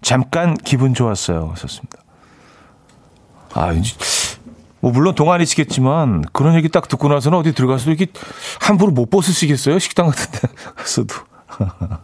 잠깐 0.01 0.55
기분 0.55 0.93
좋았어요. 0.93 1.53
썼습니다. 1.55 1.99
아, 3.53 3.73
뭐 4.79 4.91
물론 4.91 5.15
동안이시겠지만 5.15 6.23
그런 6.33 6.55
얘기 6.55 6.69
딱 6.69 6.87
듣고 6.87 7.07
나서는 7.07 7.37
어디 7.37 7.53
들어가서도 7.53 7.91
이렇게 7.91 8.11
함부로 8.61 8.91
못 8.91 9.09
벗으시겠어요? 9.09 9.79
식당 9.79 10.07
같은 10.07 10.31
데 10.31 10.47
가서도. 10.75 11.15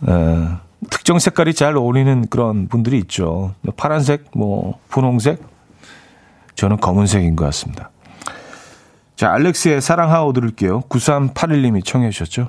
네, 0.00 0.48
특정 0.90 1.18
색깔이 1.18 1.54
잘 1.54 1.76
어울리는 1.76 2.26
그런 2.28 2.68
분들이 2.68 2.98
있죠. 2.98 3.54
파란색, 3.76 4.30
뭐 4.34 4.78
분홍색, 4.88 5.42
저는 6.54 6.78
검은색인 6.78 7.36
것 7.36 7.44
같습니다. 7.46 7.90
자, 9.16 9.32
알렉스의 9.32 9.80
사랑하오 9.80 10.32
들을게요. 10.32 10.82
9381님이 10.82 11.84
청해 11.84 12.10
주셨죠. 12.10 12.48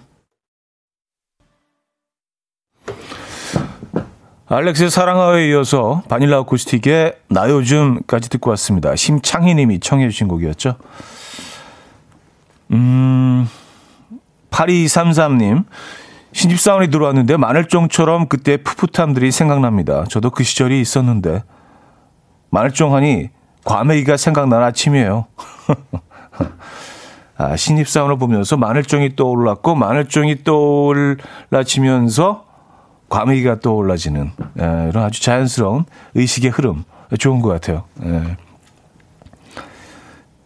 알렉스의 4.47 4.89
사랑하오에 4.91 5.49
이어서 5.49 6.03
바닐라 6.09 6.37
아쿠스틱의 6.39 7.17
나 7.29 7.49
요즘까지 7.49 8.29
듣고 8.29 8.51
왔습니다. 8.51 8.95
심창희 8.95 9.55
님이 9.55 9.79
청해 9.79 10.09
주신 10.09 10.27
곡이었죠. 10.27 10.75
음, 12.71 13.47
8233님. 14.51 15.65
신집사원이 16.33 16.89
들어왔는데 16.89 17.37
마늘종처럼 17.37 18.27
그때 18.27 18.57
풋풋함들이 18.57 19.31
생각납니다. 19.31 20.03
저도 20.09 20.31
그 20.31 20.43
시절이 20.43 20.81
있었는데 20.81 21.43
마늘종 22.49 22.95
하니 22.95 23.29
과메기가 23.63 24.17
생각나는 24.17 24.65
아침이에요. 24.65 25.27
아, 27.37 27.55
신입사원을 27.55 28.17
보면서 28.17 28.57
마늘종이 28.57 29.15
떠올랐고 29.15 29.75
마늘종이 29.75 30.43
떠올라지면서 30.43 32.45
과메기가 33.09 33.59
떠올라지는 33.59 34.31
예, 34.59 34.89
이런 34.89 35.03
아주 35.03 35.21
자연스러운 35.21 35.85
의식의 36.15 36.49
흐름 36.51 36.83
좋은 37.19 37.41
것 37.41 37.49
같아요. 37.49 37.83
예. 38.03 38.37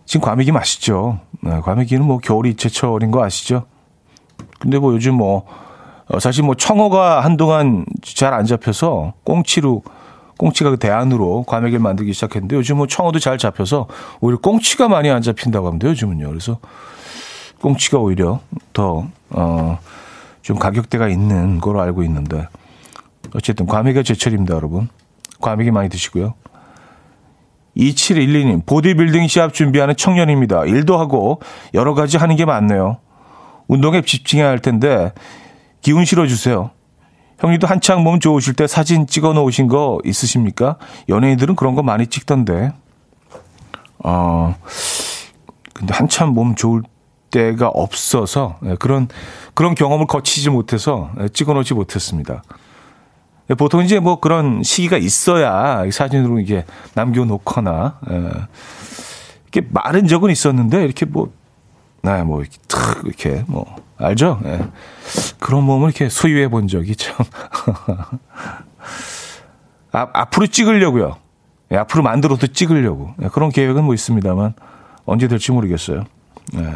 지금 0.06 0.26
과메기 0.26 0.52
맛있죠. 0.52 1.22
예, 1.46 1.62
과메기는 1.62 2.06
뭐 2.06 2.18
겨울이 2.20 2.56
제철인 2.56 3.12
거 3.12 3.24
아시죠? 3.24 3.66
근데 4.60 4.80
뭐 4.80 4.94
요즘 4.94 5.16
뭐 5.16 5.46
어, 6.10 6.20
사실 6.20 6.44
뭐 6.44 6.56
청어가 6.56 7.22
한동안 7.22 7.86
잘 8.02 8.34
안 8.34 8.46
잡혀서 8.46 9.14
꽁치로 9.24 9.84
꽁치가 10.38 10.70
그 10.70 10.78
대안으로 10.78 11.44
과메기를 11.48 11.80
만들기 11.80 12.14
시작했는데 12.14 12.56
요즘 12.56 12.78
뭐 12.78 12.88
청어도 12.88 13.20
잘 13.20 13.38
잡혀서 13.38 13.88
오히려 14.22 14.40
꽁치가 14.40 14.88
많이 14.88 15.10
안 15.10 15.22
잡힌다고 15.22 15.68
합니다. 15.68 15.88
요즘은요. 15.90 16.28
그래서 16.30 16.60
꽁치가 17.60 17.98
오히려 17.98 18.40
더, 18.72 19.08
어, 19.32 19.80
좀 20.44 20.60
가격대가 20.60 21.10
있는 21.10 21.60
거로 21.60 21.82
알고 21.82 22.04
있는데 22.04 22.48
어쨌든 23.34 23.66
과메기가 23.66 24.04
제철입니다, 24.04 24.54
여러분. 24.56 24.90
과메기 25.42 25.72
많이 25.72 25.90
드시고요. 25.90 26.36
2712님, 27.76 28.66
보디빌딩 28.66 29.28
시합 29.28 29.54
준비하는 29.54 29.96
청년입니다. 29.96 30.66
일도 30.66 30.98
하고 30.98 31.42
여러 31.74 31.94
가지 31.94 32.18
하는 32.18 32.36
게 32.36 32.46
많네요. 32.46 32.98
운동에 33.68 34.02
집중해야 34.02 34.48
할 34.48 34.60
텐데 34.60 35.12
기운 35.88 36.04
실어주세요. 36.04 36.72
형님도 37.40 37.66
한창 37.66 38.04
몸 38.04 38.20
좋으실 38.20 38.56
때 38.56 38.68
사진 38.68 39.08
찍어 39.08 39.32
놓으신 39.32 39.70
거 39.70 40.00
있으십니까? 40.04 40.76
연예인들은 41.08 41.56
그런 41.56 41.76
거 41.76 41.82
많이 41.82 42.08
찍던데. 42.08 42.74
어, 44.04 44.54
근데 45.72 45.94
한참 45.94 46.34
몸 46.34 46.56
좋을 46.56 46.84
때가 47.32 47.70
없어서 47.70 48.58
예, 48.66 48.76
그런, 48.76 49.08
그런 49.54 49.76
경험을 49.76 50.08
거치지 50.08 50.50
못해서 50.50 51.10
예, 51.22 51.30
찍어 51.30 51.54
놓지 51.54 51.74
못했습니다. 51.74 52.44
예, 53.50 53.54
보통 53.54 53.82
이제 53.82 54.02
뭐 54.02 54.20
그런 54.20 54.64
시기가 54.64 54.98
있어야 54.98 55.90
사진으로 55.90 56.40
이게 56.40 56.66
남겨놓거나, 56.96 58.00
이렇게 59.54 59.66
마른 59.72 60.06
적은 60.10 60.32
있었는데 60.32 60.84
이렇게 60.84 61.06
뭐, 61.06 61.32
네, 62.02 62.24
뭐, 62.24 62.42
이렇게 62.42 62.58
탁, 62.68 63.06
이렇게 63.06 63.46
뭐, 63.48 63.87
알죠? 63.98 64.40
예. 64.46 64.68
그런 65.40 65.64
몸을 65.64 65.90
이렇게 65.90 66.10
소유해 66.10 66.48
본 66.50 66.68
적이 66.68 66.96
참. 66.96 67.16
아, 69.92 70.08
앞으로 70.14 70.48
찍으려고요. 70.48 71.18
예, 71.72 71.78
앞으로 71.78 72.04
만들어도 72.04 72.48
찍으려고. 72.48 73.14
예, 73.22 73.28
그런 73.30 73.50
계획은 73.50 73.84
뭐 73.84 73.94
있습니다만 73.94 74.54
언제 75.06 75.28
될지 75.28 75.52
모르겠어요. 75.52 76.04
예. 76.56 76.74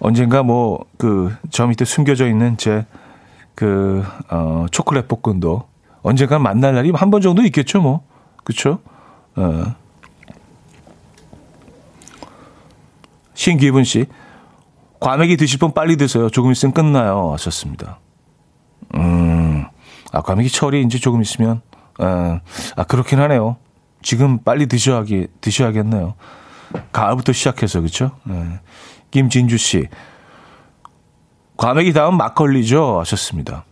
언젠가 0.00 0.42
뭐 0.42 0.84
그 0.98 1.34
저 1.50 1.66
밑에 1.66 1.84
숨겨져 1.84 2.28
있는 2.28 2.56
제 2.56 2.84
그 3.54 4.04
어, 4.30 4.66
초콜릿 4.70 5.08
볶음도 5.08 5.66
언젠가 6.02 6.38
만날 6.38 6.76
날이 6.76 6.92
한 6.94 7.10
번 7.10 7.20
정도 7.20 7.42
있겠죠, 7.42 7.80
뭐. 7.80 8.04
그쵸? 8.44 8.78
어. 9.34 9.74
신기분 13.34 13.82
씨. 13.82 14.06
과메기 15.00 15.36
드실 15.36 15.58
분 15.58 15.72
빨리 15.72 15.96
드세요. 15.96 16.28
조금 16.30 16.50
있으면 16.52 16.72
끝나요. 16.72 17.32
하셨습니다. 17.32 17.98
음, 18.94 19.64
아, 20.12 20.22
과메기 20.22 20.50
철이 20.50 20.82
이제 20.82 20.98
조금 20.98 21.22
있으면, 21.22 21.60
아, 21.98 22.40
아 22.76 22.84
그렇긴 22.84 23.20
하네요. 23.20 23.56
지금 24.02 24.38
빨리 24.38 24.66
드셔야, 24.66 25.04
드셔야겠네요. 25.40 26.14
가을부터 26.92 27.32
시작해서, 27.32 27.80
그쵸? 27.80 28.12
네. 28.24 28.60
김진주 29.10 29.56
씨. 29.58 29.88
과메기 31.56 31.92
다음 31.92 32.16
막걸리죠? 32.16 33.00
하셨습니다. 33.00 33.64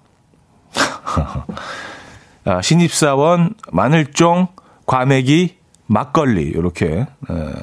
아, 2.44 2.62
신입사원, 2.62 3.54
마늘종, 3.72 4.48
과메기, 4.86 5.58
막걸리. 5.86 6.42
이렇게, 6.42 6.86
에, 6.86 7.06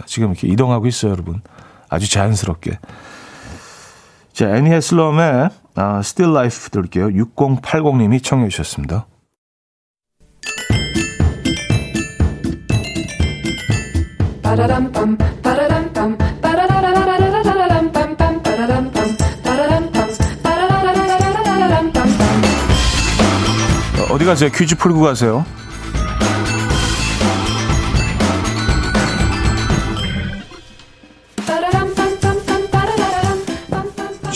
지금 0.05 0.31
이렇게 0.31 0.47
이동하고 0.47 0.87
있어요, 0.87 1.11
여러분. 1.11 1.41
아주 1.89 2.09
자연스럽게. 2.09 2.79
자, 4.33 4.55
애니 4.55 4.71
헤슬럼의 4.71 5.49
아, 5.75 5.99
Still 5.99 6.35
Life 6.35 6.69
들을게요. 6.71 7.09
6080님이 7.09 8.23
청해 8.23 8.49
주셨습니다. 8.49 9.05
어디 24.11 24.25
가세요? 24.25 24.49
퀴즈 24.53 24.75
풀고 24.75 25.01
가세요. 25.01 25.45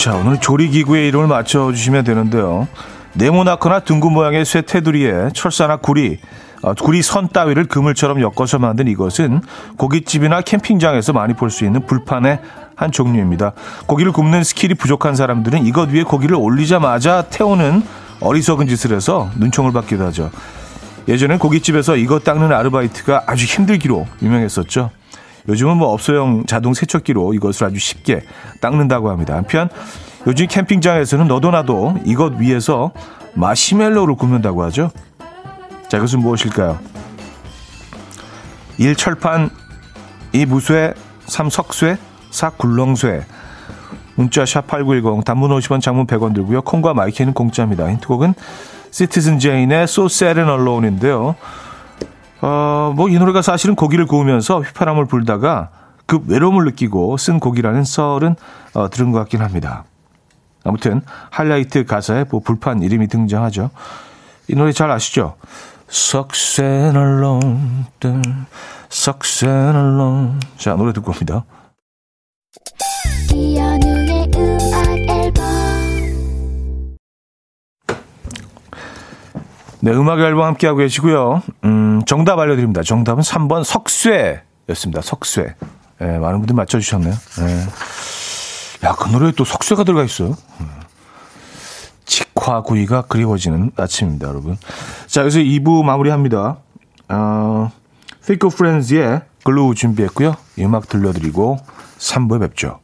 자, 0.08 0.15
오늘 0.15 0.39
조리기구의 0.39 1.10
이름을 1.10 1.28
맞춰주시면 1.28 2.06
되는데요. 2.06 2.70
네모나거나 3.15 3.82
둥근 3.82 4.13
모양의 4.13 4.46
쇠 4.46 4.62
테두리에 4.62 5.32
철사나 5.34 5.76
구리, 5.76 6.20
어, 6.62 6.74
구리 6.76 7.02
선 7.02 7.28
따위를 7.28 7.65
그물처럼 7.65 8.22
엮어서 8.22 8.58
만든 8.58 8.88
이것은 8.88 9.41
고깃집이나 9.76 10.43
캠핑장에서 10.43 11.12
많이 11.12 11.34
볼 11.34 11.50
수 11.50 11.65
있는 11.65 11.86
불판의 11.86 12.39
한 12.78 12.93
종류입니다. 12.93 13.52
고기를 13.86 14.13
굽는 14.13 14.46
skill이 14.45 14.76
부족한 14.76 15.17
사람들은 15.17 15.65
이것 15.65 15.89
위에 15.89 16.04
고기를 16.04 16.38
올리자마자 16.38 17.24
태우는 17.24 17.84
어리석은 18.22 18.70
짓을 18.70 18.96
해서 18.96 19.30
눈총을 19.36 19.74
받기도 19.74 20.06
하죠. 20.06 20.32
예전엔 21.10 21.38
고깃집에서 21.38 21.98
이것 21.98 22.24
닦는 22.24 22.54
아르바이트가 22.54 23.24
아주 23.28 23.43
힘들기로 23.43 24.08
유명했었죠. 24.22 24.89
요즘은 25.47 25.77
뭐 25.77 25.89
업소용 25.93 26.45
자동 26.45 26.73
세척기로 26.73 27.33
이것을 27.33 27.67
아주 27.67 27.79
쉽게 27.79 28.21
닦는다고 28.60 29.10
합니다. 29.10 29.36
한편 29.36 29.69
요즘 30.25 30.47
캠핑장에서는 30.47 31.27
너도 31.27 31.51
나도 31.51 31.95
이것 32.05 32.33
위에서 32.38 32.91
마시멜로를 33.33 34.15
굽는다고 34.15 34.63
하죠. 34.63 34.91
자, 35.88 35.97
이것은 35.97 36.19
무엇일까요? 36.19 36.79
1. 38.77 38.95
철판 38.95 39.49
2 40.33 40.45
무쇠, 40.45 40.93
3 41.25 41.49
석쇠, 41.49 41.97
4 42.31 42.49
굴렁쇠. 42.51 43.25
문자 44.15 44.43
샵8910 44.43 45.23
단문 45.23 45.51
50원 45.51 45.79
장문 45.79 46.07
100원 46.07 46.33
들고요. 46.33 46.62
콩과 46.63 46.93
마이키는 46.93 47.33
공짜입니다. 47.33 47.89
힌트곡은 47.89 48.33
시티즌 48.91 49.39
제인의 49.39 49.83
So 49.83 50.05
Sad 50.05 50.39
and 50.39 50.51
Alone인데요. 50.51 51.36
어, 52.41 52.93
뭐 52.95 53.10
이 53.10 53.17
노래가 53.17 53.41
사실은 53.41 53.76
고기를 53.76 54.06
구우면서 54.06 54.60
휘파람을 54.62 55.06
불다가 55.06 55.69
그 56.06 56.19
외로움을 56.28 56.65
느끼고 56.65 57.17
쓴 57.17 57.39
곡이라는 57.39 57.84
썰은 57.84 58.36
어, 58.73 58.89
들은 58.89 59.12
것 59.12 59.19
같긴 59.19 59.41
합니다. 59.41 59.84
아무튼 60.63 61.02
하이라이트 61.32 61.86
가사에 61.86 62.26
뭐 62.30 62.41
불판 62.41 62.82
이름이 62.82 63.08
등장하죠. 63.08 63.69
이 64.50 64.56
노래 64.56 64.71
잘 64.71 64.91
아시죠? 64.91 65.36
Sucks 65.89 66.62
and 66.62 66.97
alone, 66.97 67.86
sucks 68.91 69.45
and 69.45 69.78
alone. 69.78 70.39
자, 70.58 70.76
노래 70.76 70.91
듣고 70.93 71.12
옵니다. 71.12 71.43
네, 79.80 79.92
음악 79.92 80.20
앨범 80.20 80.46
함께하고 80.46 80.80
계시고요. 80.80 81.44
음, 81.66 82.02
정답 82.06 82.40
알려드립니다. 82.40 82.82
정답은 82.84 83.22
3번 83.24 83.63
석쇠였습니다. 83.63 85.02
석쇠. 85.02 85.56
네, 86.00 86.20
많은 86.20 86.40
분들 86.40 86.56
맞춰주셨네요. 86.56 87.13
네. 87.13 88.88
야, 88.88 88.94
그 88.94 89.10
노래에 89.10 89.32
또 89.36 89.44
석쇠가 89.44 89.84
들어가 89.84 90.04
있어요. 90.04 90.36
음. 90.60 90.68
직화구이가 92.06 93.04
그리워지는 93.04 93.72
아침입니다, 93.76 94.28
여러분. 94.28 94.58
자, 95.08 95.22
여기서 95.22 95.40
2부 95.40 95.84
마무리합니다. 95.84 96.58
어, 97.10 97.72
Thick 98.26 98.50
Friends의 98.54 99.22
Glow 99.43 99.76
준비했고요. 99.76 100.36
이 100.58 100.63
음악 100.63 100.90
들려드리고 100.90 101.58
3부에 102.00 102.40
뵙죠. 102.42 102.80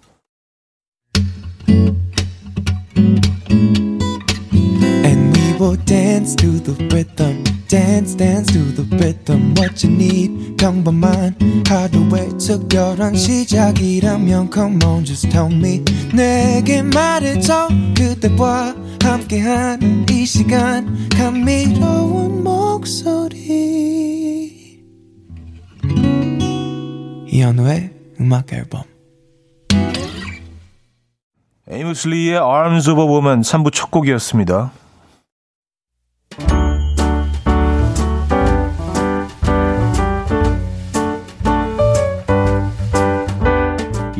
We 5.64 5.70
will 5.70 5.78
dance 5.86 6.36
to 6.44 6.60
the 6.60 6.74
rhythm. 6.94 7.42
dance 7.70 8.16
dance 8.16 8.52
to 8.52 8.60
the 8.76 8.84
rhythm 8.98 9.54
what 9.56 9.82
you 9.82 9.96
need 9.96 10.58
평범한 10.58 11.64
하루의 11.66 12.38
특별한 12.38 13.16
시작이라면 13.16 14.50
come 14.54 14.84
on 14.84 15.06
just 15.06 15.30
tell 15.30 15.50
me 15.50 15.82
내게 16.14 16.82
말해줘 16.82 17.70
그대와 17.96 18.76
함께한 19.02 20.06
이 20.12 20.26
시간 20.26 21.08
감미로운 21.08 22.44
목소리 22.44 23.64
이현우의 27.28 27.94
음악 28.20 28.52
앨범 28.52 28.84
Amos 31.72 32.10
Lee의 32.10 32.36
Arms 32.36 32.90
of 32.90 33.02
a 33.02 33.08
Woman 33.08 33.40
3부 33.40 33.72
첫 33.72 33.90
곡이었습니다. 33.90 34.83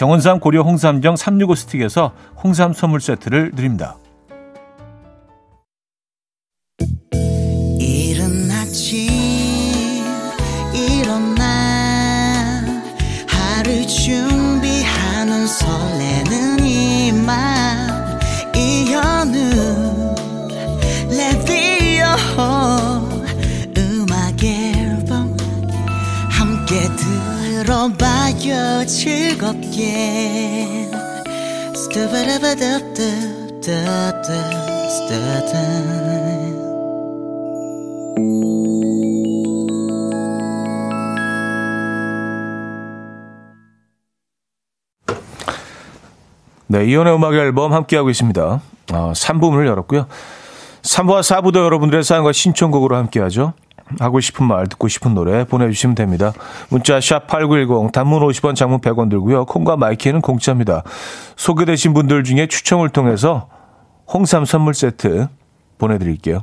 정원삼 0.00 0.40
고려 0.40 0.62
홍삼정 0.62 1.14
365 1.16 1.54
스틱에서 1.56 2.14
홍삼 2.42 2.72
선물 2.72 3.02
세트를 3.02 3.50
드립니다. 3.50 3.98
들어 10.72 11.18
봐요 28.40 28.86
즐겁게 28.86 30.88
네, 46.68 46.86
이연의 46.86 47.14
음악 47.14 47.34
앨범 47.34 47.72
함께하고 47.72 48.10
있습니다. 48.10 48.60
어, 48.92 49.12
3부문을 49.12 49.66
열었고요. 49.66 50.06
3부와 50.82 51.20
4부도 51.20 51.56
여러분들의 51.56 52.04
사연과 52.04 52.32
신청곡으로 52.32 52.96
함께하죠. 52.96 53.54
하고 53.98 54.20
싶은 54.20 54.46
말, 54.46 54.66
듣고 54.68 54.88
싶은 54.88 55.14
노래 55.14 55.44
보내주시면 55.44 55.94
됩니다. 55.94 56.32
문자 56.68 57.00
샵 57.00 57.26
8910, 57.26 57.92
단문 57.92 58.20
50원, 58.22 58.54
장문 58.54 58.80
100원 58.80 59.10
들고요. 59.10 59.46
콩과 59.46 59.76
마이케이는 59.76 60.20
공짜입니다. 60.20 60.82
소개되신 61.36 61.92
분들 61.94 62.24
중에 62.24 62.46
추첨을 62.46 62.90
통해서 62.90 63.48
홍삼 64.06 64.44
선물 64.44 64.74
세트 64.74 65.28
보내드릴게요. 65.78 66.42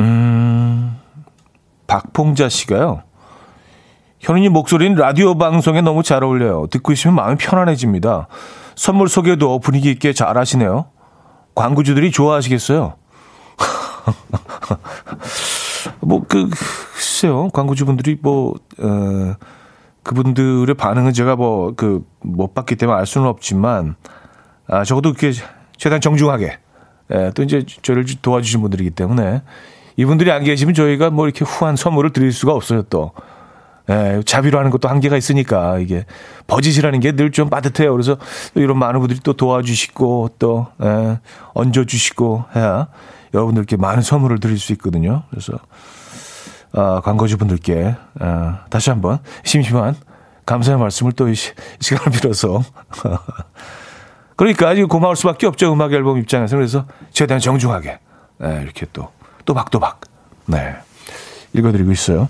음, 0.00 0.98
박봉자 1.86 2.48
씨가요. 2.48 3.02
현우님 4.20 4.52
목소리는 4.52 4.96
라디오 4.96 5.36
방송에 5.36 5.80
너무 5.80 6.04
잘 6.04 6.22
어울려요. 6.22 6.68
듣고 6.70 6.92
있으면 6.92 7.16
마음이 7.16 7.36
편안해집니다. 7.38 8.28
선물 8.76 9.08
소개도 9.08 9.58
분위기 9.58 9.90
있게 9.90 10.12
잘 10.12 10.38
하시네요. 10.38 10.86
광고주들이 11.54 12.12
좋아하시겠어요? 12.12 12.94
뭐, 16.00 16.22
그, 16.28 16.48
글쎄요. 16.94 17.48
광고주분들이 17.50 18.18
뭐, 18.20 18.54
어, 18.78 19.34
그분들의 20.02 20.74
반응은 20.74 21.12
제가 21.12 21.36
뭐, 21.36 21.74
그, 21.76 22.04
못 22.20 22.54
봤기 22.54 22.76
때문에 22.76 22.98
알 22.98 23.06
수는 23.06 23.26
없지만, 23.28 23.96
아, 24.68 24.84
적어도 24.84 25.12
그게 25.12 25.32
최대한 25.76 26.00
정중하게, 26.00 26.58
예, 27.14 27.32
또 27.34 27.42
이제 27.42 27.64
저를 27.82 28.04
도와주신 28.22 28.60
분들이기 28.62 28.90
때문에, 28.90 29.42
이분들이 29.96 30.30
안 30.32 30.42
계시면 30.44 30.74
저희가 30.74 31.10
뭐 31.10 31.26
이렇게 31.26 31.44
후한 31.44 31.76
선물을 31.76 32.10
드릴 32.12 32.32
수가 32.32 32.54
없어요, 32.54 32.82
또. 32.84 33.12
예, 33.90 34.22
자비로 34.24 34.58
하는 34.58 34.70
것도 34.70 34.88
한계가 34.88 35.16
있으니까 35.16 35.78
이게 35.80 36.06
버짓이라는 36.46 37.00
게 37.00 37.12
늘 37.12 37.32
좀 37.32 37.50
빠듯해요. 37.50 37.90
그래서 37.92 38.16
이런 38.54 38.78
많은 38.78 39.00
분들이 39.00 39.18
또 39.24 39.32
도와주시고 39.32 40.30
또 40.38 40.68
예, 40.82 41.18
얹어주시고 41.54 42.44
해야 42.54 42.86
여러분들께 43.34 43.76
많은 43.76 44.02
선물을 44.02 44.40
드릴 44.40 44.58
수 44.58 44.72
있거든요. 44.72 45.22
그래서 45.30 45.54
아, 46.72 47.00
광고주분들께 47.04 47.94
아, 48.20 48.64
다시 48.70 48.90
한번 48.90 49.18
심심한 49.44 49.94
감사의 50.46 50.78
말씀을 50.78 51.12
또 51.12 51.28
이 51.28 51.34
시간을 51.34 52.18
빌어서 52.18 52.62
그러니까 54.36 54.68
아주 54.68 54.88
고마울 54.88 55.16
수밖에 55.16 55.46
없죠. 55.46 55.72
음악 55.72 55.92
앨범 55.92 56.18
입장에서 56.18 56.56
그래서 56.56 56.86
최대한 57.12 57.40
정중하게 57.40 57.98
네, 58.38 58.60
이렇게 58.62 58.86
또 58.92 59.10
또박또박 59.44 60.00
네 60.46 60.74
읽어드리고 61.52 61.92
있어요. 61.92 62.28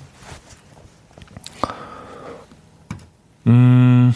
음, 3.47 4.13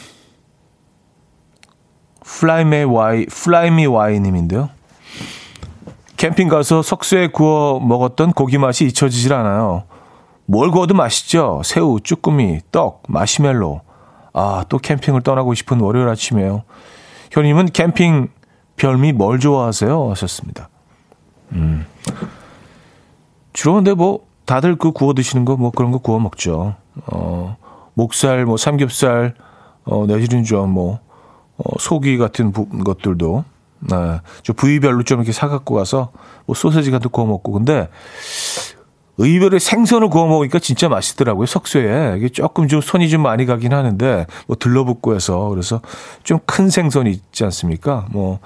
플라이메 2.24 2.82
와이, 2.84 3.26
플라이미 3.26 3.86
와이님인데요. 3.86 4.70
캠핑 6.16 6.48
가서 6.48 6.82
석쇠에 6.82 7.28
구워 7.28 7.80
먹었던 7.80 8.32
고기 8.32 8.58
맛이 8.58 8.84
잊혀지질 8.86 9.32
않아요. 9.34 9.84
뭘 10.46 10.70
구워도 10.70 10.94
맛있죠? 10.94 11.62
새우, 11.64 12.00
쭈꾸미, 12.00 12.60
떡, 12.70 13.02
마시멜로. 13.08 13.80
아, 14.32 14.64
또 14.68 14.78
캠핑을 14.78 15.22
떠나고 15.22 15.54
싶은 15.54 15.80
월요일 15.80 16.08
아침이에요. 16.08 16.62
현우님은 17.32 17.66
캠핑 17.72 18.28
별미 18.76 19.12
뭘 19.12 19.40
좋아하세요? 19.40 20.10
하셨습니다. 20.10 20.68
음. 21.52 21.86
주로 23.52 23.74
근데 23.74 23.94
뭐, 23.94 24.26
다들 24.44 24.76
그 24.76 24.92
구워 24.92 25.14
드시는 25.14 25.44
거 25.44 25.56
뭐 25.56 25.70
그런 25.70 25.90
거 25.90 25.98
구워 25.98 26.18
먹죠. 26.20 26.76
어, 27.06 27.56
목살, 27.94 28.44
뭐 28.44 28.56
삼겹살, 28.56 29.34
어, 29.84 30.04
내지는 30.06 30.44
좀뭐 30.44 31.00
어, 31.56 31.78
소기 31.78 32.18
같은 32.18 32.52
부, 32.52 32.68
것들도 32.68 33.44
네, 33.80 34.20
저 34.42 34.52
부위별로 34.52 35.02
좀 35.04 35.18
이렇게 35.20 35.32
사갖고 35.32 35.74
가서 35.74 36.10
뭐 36.46 36.54
소세지 36.54 36.90
같은 36.90 37.04
거 37.04 37.08
구워 37.10 37.26
먹고 37.26 37.52
근데 37.52 37.88
의외로 39.18 39.58
생선을 39.58 40.08
구워 40.08 40.26
먹으니까 40.26 40.58
진짜 40.58 40.88
맛있더라고요 40.88 41.46
석쇠에 41.46 42.16
이게 42.18 42.28
조금 42.28 42.68
좀 42.68 42.80
손이 42.80 43.08
좀 43.08 43.22
많이 43.22 43.46
가긴 43.46 43.72
하는데 43.72 44.26
뭐 44.46 44.56
들러붙고 44.58 45.14
해서 45.14 45.48
그래서 45.48 45.80
좀 46.22 46.40
큰 46.46 46.68
생선이 46.70 47.10
있지 47.10 47.44
않습니까? 47.44 48.06
뭐 48.10 48.40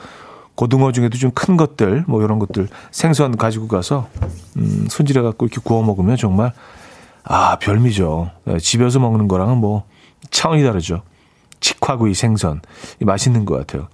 고등어 0.55 0.93
중에도 0.93 1.19
좀 1.19 1.33
큰 1.35 1.57
것들 1.57 2.05
뭐 2.07 2.23
이런 2.23 2.39
것들 2.39 2.69
생선 2.91 3.37
가지고 3.37 3.67
가서 3.69 4.09
음, 4.57 4.87
손질해 4.89 5.23
갖고 5.23 5.47
이렇게 5.47 5.61
구워 5.63 5.83
먹으면 5.83 6.17
정말 6.17 6.53
아, 7.25 7.57
별미죠. 7.59 8.31
네, 8.45 8.59
집에서 8.59 8.99
먹는 8.99 9.29
거랑은 9.29 9.59
뭐 9.59 9.85
차원이 10.31 10.63
다르죠. 10.63 11.03
직화구이 11.61 12.15
생선. 12.15 12.61
맛있는 13.01 13.45
것 13.45 13.57
같아요. 13.59 13.89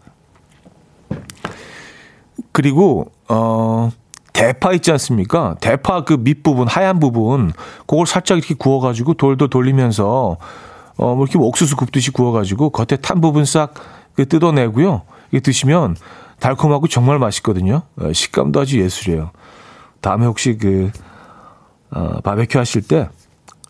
그리고, 2.56 3.12
어, 3.28 3.90
대파 4.32 4.72
있지 4.72 4.90
않습니까? 4.92 5.56
대파 5.60 6.04
그 6.04 6.14
밑부분, 6.14 6.66
하얀 6.66 7.00
부분, 7.00 7.52
그걸 7.86 8.06
살짝 8.06 8.38
이렇게 8.38 8.54
구워 8.54 8.80
가지고 8.80 9.12
돌도 9.12 9.48
돌리면서, 9.48 10.38
어, 10.96 11.14
뭐 11.14 11.26
이렇게 11.26 11.36
옥수수 11.36 11.76
굽듯이 11.76 12.12
구워 12.12 12.32
가지고 12.32 12.70
겉에 12.70 12.96
탄 13.02 13.20
부분 13.20 13.44
싹그 13.44 14.28
뜯어내고요. 14.30 15.02
이게 15.32 15.40
드시면 15.40 15.96
달콤하고 16.40 16.88
정말 16.88 17.18
맛있거든요. 17.18 17.82
어, 18.00 18.10
식감도 18.10 18.58
아주 18.58 18.80
예술이에요. 18.80 19.32
다음에 20.00 20.24
혹시 20.24 20.56
그, 20.56 20.90
어, 21.90 22.22
바베큐 22.22 22.58
하실 22.58 22.88
때 22.88 23.10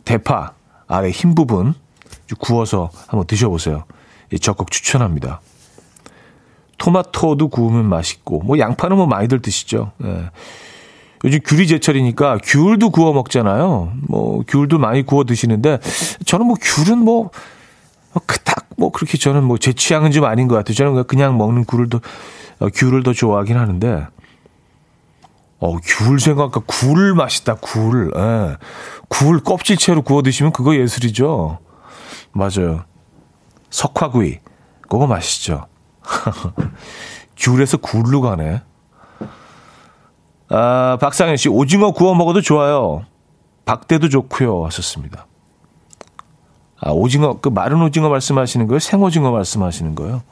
대파 0.05 0.53
아래 0.87 1.11
흰 1.11 1.35
부분 1.35 1.75
구워서 2.39 2.91
한번 3.09 3.27
드셔보세요. 3.27 3.83
적극 4.41 4.71
추천합니다. 4.71 5.41
토마토도 6.79 7.49
구우면 7.49 7.89
맛있고, 7.89 8.41
뭐 8.41 8.59
양파는 8.59 8.97
뭐 8.97 9.07
많이들 9.07 9.41
드시죠. 9.41 9.93
예. 10.05 10.31
요즘 11.25 11.41
귤이 11.45 11.67
제철이니까 11.67 12.39
귤도 12.45 12.91
구워 12.91 13.13
먹잖아요. 13.15 13.93
뭐 14.09 14.43
귤도 14.47 14.79
많이 14.79 15.03
구워 15.05 15.25
드시는데 15.25 15.79
저는 16.27 16.47
뭐 16.47 16.57
귤은 16.61 16.99
뭐, 16.99 17.31
뭐 18.13 18.23
그닥 18.27 18.67
뭐 18.77 18.91
그렇게 18.93 19.17
저는 19.17 19.43
뭐 19.45 19.57
제 19.59 19.73
취향은 19.73 20.13
좀 20.13 20.25
아닌 20.25 20.47
것 20.47 20.55
같아요. 20.57 20.75
저는 20.75 21.05
그냥 21.05 21.39
먹는 21.39 21.65
귤을 21.65 21.89
더 21.89 22.01
어, 22.61 22.69
귤을 22.69 23.03
더 23.03 23.13
좋아하긴 23.15 23.57
하는데 23.57 24.07
어, 25.59 25.77
귤 25.83 26.21
생각하니까 26.21 26.61
굴 26.67 27.15
맛있다, 27.15 27.55
굴. 27.57 28.13
예. 28.15 28.57
굴 29.09 29.41
껍질채로 29.43 30.03
구워 30.03 30.21
드시면 30.23 30.53
그거 30.53 30.77
예술이죠. 30.77 31.59
맞아요. 32.33 32.85
석화구이. 33.71 34.39
그거 34.83 35.07
맛있죠. 35.07 35.67
귤에서 37.37 37.77
굴로 37.79 38.21
가네. 38.21 38.63
아, 40.49 40.99
박상현 41.01 41.37
씨, 41.37 41.49
오징어 41.49 41.91
구워 41.93 42.15
먹어도 42.15 42.41
좋아요. 42.41 43.05
박대도 43.65 44.09
좋고요. 44.09 44.65
하셨습니다. 44.67 45.27
아, 46.81 46.91
오징어, 46.91 47.41
그 47.41 47.49
마른 47.49 47.83
오징어 47.83 48.09
말씀하시는 48.09 48.67
거예요? 48.69 48.79
생오징어 48.79 49.31
말씀하시는 49.33 49.95
거예요? 49.95 50.23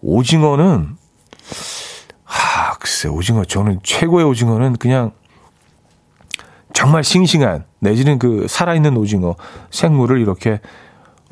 오징어는 0.00 0.96
하, 2.24 2.74
글쎄, 2.78 3.08
오징어. 3.08 3.44
저는 3.44 3.80
최고의 3.82 4.24
오징어는 4.26 4.76
그냥 4.76 5.12
정말 6.72 7.04
싱싱한, 7.04 7.66
내지는 7.80 8.18
그 8.18 8.46
살아있는 8.48 8.96
오징어, 8.96 9.36
생물을 9.70 10.20
이렇게, 10.20 10.60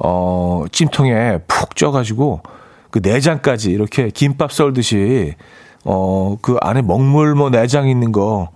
어, 0.03 0.65
찜통에 0.73 1.39
푹 1.47 1.77
쪄가지고 1.77 2.41
그 2.91 3.01
내장까지 3.03 3.71
이렇게 3.71 4.11
김밥 4.11 4.51
썰듯이, 4.53 5.35
어, 5.85 6.37
그 6.43 6.57
안에 6.61 6.83
먹물 6.83 7.35
뭐 7.35 7.51
내장 7.51 7.89
있는 7.89 8.11
거, 8.11 8.51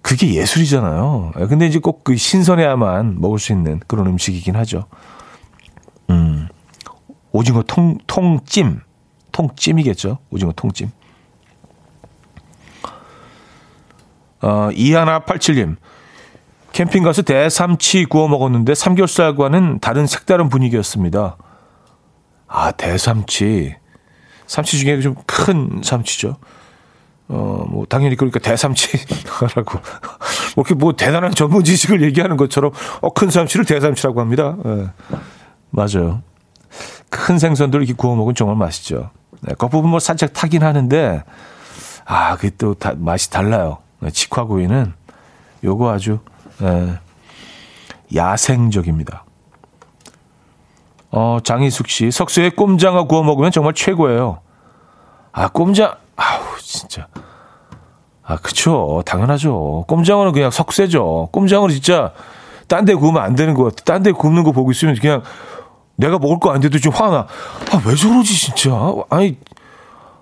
그게 0.00 0.34
예술이잖아요. 0.34 1.32
근데 1.48 1.66
이제 1.66 1.78
꼭 1.78 2.04
그 2.04 2.16
신선해야만 2.16 3.20
먹을 3.20 3.38
수 3.38 3.52
있는 3.52 3.80
그런 3.86 4.06
음식이긴 4.06 4.56
하죠. 4.56 4.86
음, 6.10 6.48
오징어 7.32 7.62
통, 7.62 7.98
통찜. 8.06 8.80
통찜이겠죠. 9.32 10.18
오징어 10.30 10.52
통찜. 10.52 10.90
어, 14.42 14.70
이하나 14.74 15.20
87님. 15.20 15.76
캠핑 16.72 17.02
가서 17.02 17.22
대삼치 17.22 18.06
구워 18.06 18.28
먹었는데 18.28 18.74
삼겹살과는 18.74 19.80
다른 19.80 20.06
색다른 20.06 20.48
분위기였습니다. 20.48 21.36
아, 22.48 22.70
대삼치. 22.72 23.76
삼치 24.46 24.78
중에 24.78 25.00
좀 25.00 25.14
큰 25.26 25.80
삼치죠. 25.82 26.36
어, 27.28 27.64
뭐, 27.68 27.86
당연히 27.86 28.16
그러니까 28.16 28.38
대삼치라고. 28.40 29.78
뭐, 30.56 30.64
이렇게 30.64 30.74
뭐 30.74 30.92
대단한 30.92 31.30
전문 31.34 31.64
지식을 31.64 32.02
얘기하는 32.02 32.36
것처럼, 32.36 32.72
어, 33.00 33.10
큰 33.12 33.30
삼치를 33.30 33.64
대삼치라고 33.64 34.20
합니다. 34.20 34.56
예. 34.66 34.88
맞아요. 35.70 36.22
큰 37.08 37.38
생선들 37.38 37.80
이렇게 37.80 37.94
구워 37.94 38.14
먹으면 38.16 38.34
정말 38.34 38.56
맛있죠. 38.56 39.10
네, 39.40 39.54
겉부분 39.54 39.90
뭐 39.90 39.98
살짝 39.98 40.32
타긴 40.32 40.62
하는데, 40.62 41.22
아, 42.04 42.36
그게 42.36 42.50
또 42.58 42.74
다, 42.74 42.92
맛이 42.96 43.30
달라요. 43.30 43.78
네, 44.00 44.10
직화구이는 44.10 44.92
요거 45.64 45.90
아주 45.90 46.12
예, 46.12 46.31
야생적입니다. 48.14 49.24
어, 51.10 51.38
장희숙 51.44 51.88
씨, 51.88 52.10
석쇠에 52.10 52.50
꼼장어 52.50 53.04
구워 53.04 53.22
먹으면 53.22 53.50
정말 53.52 53.74
최고예요. 53.74 54.40
아, 55.32 55.48
꼼장, 55.48 55.94
아우, 56.16 56.40
진짜. 56.60 57.06
아, 58.22 58.36
그쵸. 58.36 59.02
당연하죠. 59.04 59.84
꼼장어는 59.88 60.32
그냥 60.32 60.50
석쇠죠. 60.50 61.28
꼼장어는 61.32 61.74
진짜 61.74 62.12
딴 62.68 62.84
데 62.84 62.94
구우면 62.94 63.22
안 63.22 63.34
되는 63.34 63.52
것 63.54 63.64
같아. 63.64 63.84
딴 63.84 64.02
데 64.02 64.12
굽는 64.12 64.44
거 64.44 64.52
보고 64.52 64.70
있으면 64.70 64.94
그냥 64.94 65.22
내가 65.96 66.18
먹을 66.18 66.38
거 66.38 66.50
아닌데도 66.50 66.78
좀 66.78 66.92
화나. 66.94 67.26
아, 67.72 67.82
왜 67.84 67.94
저러지, 67.94 68.38
진짜. 68.38 68.70
아니, 69.10 69.38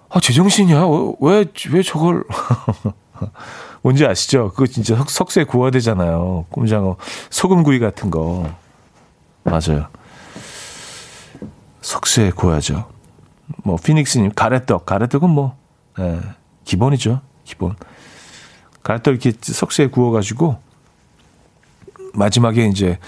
아, 0.08 0.18
제정신이야. 0.18 0.82
왜, 1.20 1.44
왜 1.72 1.82
저걸. 1.82 2.24
뭔지 3.82 4.06
아시죠? 4.06 4.50
그거 4.50 4.66
진짜 4.66 4.96
석, 4.96 5.10
석쇠 5.10 5.44
구워야 5.44 5.70
되잖아요. 5.70 6.46
꼼장어. 6.50 6.96
소금구이 7.30 7.78
같은 7.78 8.10
거. 8.10 8.50
맞아요. 9.42 9.88
석쇠에 11.80 12.30
구워야죠. 12.30 12.86
뭐, 13.64 13.76
피닉스님, 13.76 14.32
가래떡. 14.34 14.84
가래떡은 14.84 15.30
뭐, 15.30 15.56
예, 15.98 16.20
기본이죠. 16.64 17.20
기본. 17.44 17.74
가래떡 18.82 19.14
이렇게 19.14 19.32
석쇠에 19.40 19.86
구워가지고, 19.88 20.58
마지막에 22.14 22.66
이제 22.66 22.98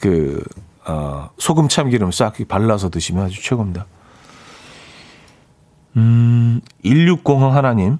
그, 0.00 0.42
어, 0.86 1.30
소금 1.38 1.68
참기름 1.68 2.10
싹 2.10 2.36
발라서 2.48 2.88
드시면 2.88 3.26
아주 3.26 3.42
최고입니다. 3.42 3.86
음, 5.96 6.60
1600 6.82 7.54
하나님. 7.54 7.98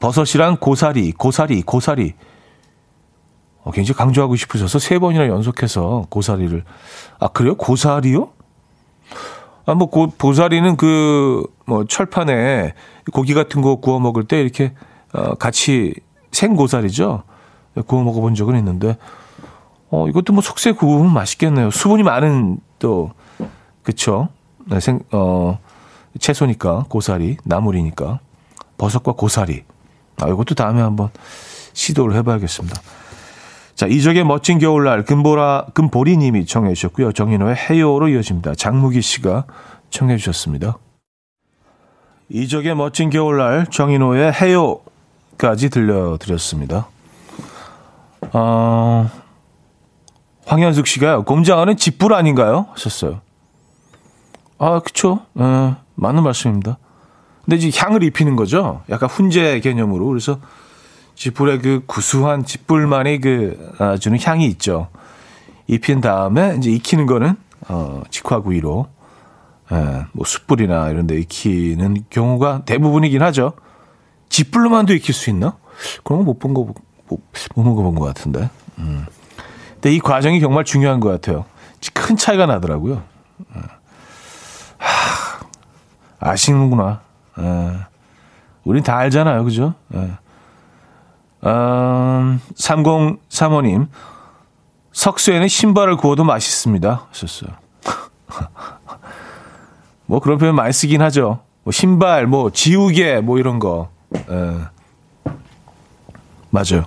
버섯이랑 0.00 0.58
고사리, 0.58 1.12
고사리, 1.12 1.62
고사리. 1.62 2.14
어, 3.62 3.70
굉장히 3.72 3.96
강조하고 3.96 4.36
싶으셔서 4.36 4.78
세 4.78 4.98
번이나 4.98 5.26
연속해서 5.26 6.06
고사리를. 6.08 6.64
아, 7.18 7.28
그래요? 7.28 7.56
고사리요? 7.56 8.30
아, 9.66 9.74
뭐, 9.74 9.90
고, 9.90 10.08
고사리는 10.10 10.76
그, 10.76 11.44
뭐, 11.66 11.84
철판에 11.84 12.74
고기 13.12 13.34
같은 13.34 13.62
거 13.62 13.76
구워 13.76 13.98
먹을 13.98 14.24
때 14.24 14.40
이렇게, 14.40 14.74
어, 15.12 15.34
같이 15.34 15.94
생고사리죠? 16.30 17.24
구워 17.86 18.02
먹어본 18.04 18.34
적은 18.34 18.56
있는데, 18.58 18.96
어, 19.90 20.06
이것도 20.08 20.32
뭐 20.32 20.42
속세 20.42 20.72
구우면 20.72 21.12
맛있겠네요. 21.12 21.70
수분이 21.70 22.02
많은 22.02 22.60
또, 22.78 23.12
그쵸? 23.82 24.28
네, 24.66 24.78
생, 24.78 25.00
어, 25.10 25.58
채소니까, 26.20 26.84
고사리, 26.88 27.38
나물이니까. 27.44 28.20
버섯과 28.78 29.12
고사리. 29.12 29.64
아, 30.20 30.28
이것도 30.28 30.54
다음에 30.54 30.80
한번 30.80 31.10
시도를 31.72 32.16
해봐야겠습니다. 32.16 32.80
자, 33.74 33.86
이적의 33.86 34.24
멋진 34.24 34.58
겨울날 34.58 35.04
금보라 35.04 35.66
금보리 35.74 36.16
님이 36.16 36.46
청해 36.46 36.72
주셨고요. 36.74 37.12
정인호의 37.12 37.56
해요로 37.56 38.08
이어집니다. 38.08 38.54
장무기 38.54 39.02
씨가 39.02 39.44
청해 39.90 40.16
주셨습니다. 40.16 40.78
이적의 42.30 42.74
멋진 42.74 43.10
겨울날 43.10 43.66
정인호의 43.66 44.32
해요까지 44.32 45.68
들려드렸습니다. 45.68 46.88
어, 48.32 49.10
황현숙 50.46 50.86
씨가요. 50.86 51.24
곰장어는 51.24 51.76
집불 51.76 52.14
아닌가요? 52.14 52.66
하셨어요. 52.72 53.20
아, 54.58 54.80
그쵸. 54.80 55.20
에, 55.38 55.74
맞는 55.94 56.22
말씀입니다. 56.22 56.78
근데 57.46 57.56
이제 57.64 57.70
향을 57.80 58.02
입히는 58.02 58.36
거죠. 58.36 58.82
약간 58.90 59.08
훈제 59.08 59.60
개념으로. 59.60 60.06
그래서 60.06 60.38
쥐뿔의 61.14 61.60
그 61.60 61.82
구수한 61.86 62.44
쥐뿔만의 62.44 63.20
그 63.20 63.72
아, 63.78 63.96
주는 63.96 64.18
향이 64.20 64.46
있죠. 64.48 64.88
입힌 65.68 66.00
다음에 66.00 66.56
이제 66.58 66.70
익히는 66.70 67.06
거는 67.06 67.36
어, 67.68 68.02
직화구이로 68.10 68.88
예, 69.72 70.04
뭐 70.12 70.24
숯불이나 70.24 70.90
이런 70.90 71.06
데 71.06 71.18
익히는 71.18 72.04
경우가 72.10 72.62
대부분이긴 72.66 73.22
하죠. 73.22 73.52
쥐뿔로만도 74.28 74.92
익힐 74.94 75.14
수 75.14 75.30
있나? 75.30 75.56
그런 76.04 76.20
거 76.20 76.24
못 76.24 76.38
본 76.38 76.52
거, 76.54 76.66
못, 77.08 77.20
못 77.54 77.62
먹어본 77.62 77.94
것 77.94 78.04
같은데. 78.04 78.50
음. 78.78 79.06
근데 79.74 79.92
이 79.94 79.98
과정이 80.00 80.40
정말 80.40 80.64
중요한 80.64 81.00
것 81.00 81.08
같아요. 81.10 81.44
큰 81.94 82.16
차이가 82.16 82.46
나더라고요. 82.46 83.02
예. 83.56 83.60
하, 84.78 85.40
아시는구나. 86.20 87.00
예. 87.38 87.76
우린 88.64 88.82
다 88.82 88.96
알잖아요. 88.96 89.44
그죠? 89.44 89.74
예. 89.94 90.10
음, 91.46 92.40
3035님, 92.54 93.88
석쇠에는 94.92 95.48
신발을 95.48 95.96
구워도 95.96 96.24
맛있습니다. 96.24 97.06
하셨어요. 97.10 97.50
뭐 100.06 100.20
그런 100.20 100.38
표현 100.38 100.54
많이 100.54 100.72
쓰긴 100.72 101.02
하죠. 101.02 101.40
뭐 101.62 101.72
신발, 101.72 102.26
뭐 102.26 102.50
지우개, 102.50 103.20
뭐 103.20 103.38
이런 103.38 103.58
거. 103.58 103.90
에. 104.14 104.20
맞아요. 106.50 106.84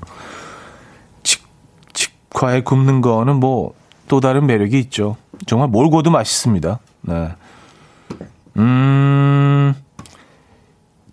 직, 1.24 1.44
직화에 1.94 2.62
굽는 2.62 3.02
거는 3.02 3.40
뭐 3.40 3.80
또 4.10 4.20
다른 4.20 4.48
매력이 4.48 4.78
있죠. 4.80 5.16
정말 5.46 5.70
뭘 5.70 5.88
구워도 5.88 6.12
맛있습니다. 6.12 6.80
네. 7.02 7.30
음, 8.58 9.74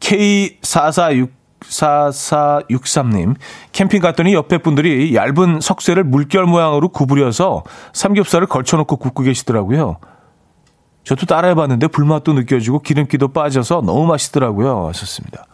K446 0.01 1.37
4463님, 1.61 3.35
캠핑 3.73 4.01
갔더니 4.03 4.35
옆에 4.35 4.59
분들이 4.59 5.15
얇은 5.15 5.61
석쇠를 5.61 6.05
물결 6.05 6.45
모양으로 6.45 6.91
구부려서 6.91 7.65
삼겹살을 7.93 8.47
걸쳐놓고 8.47 8.97
굽고 8.97 9.23
계시더라고요. 9.23 9.97
저도 11.05 11.25
따라해봤는데 11.27 11.89
불맛도 11.89 12.33
느껴지고 12.33 12.81
기름기도 12.81 13.29
빠져서 13.29 13.83
너무 13.83 14.07
맛있더라고요. 14.07 14.89
하셨습니다. 14.89 15.47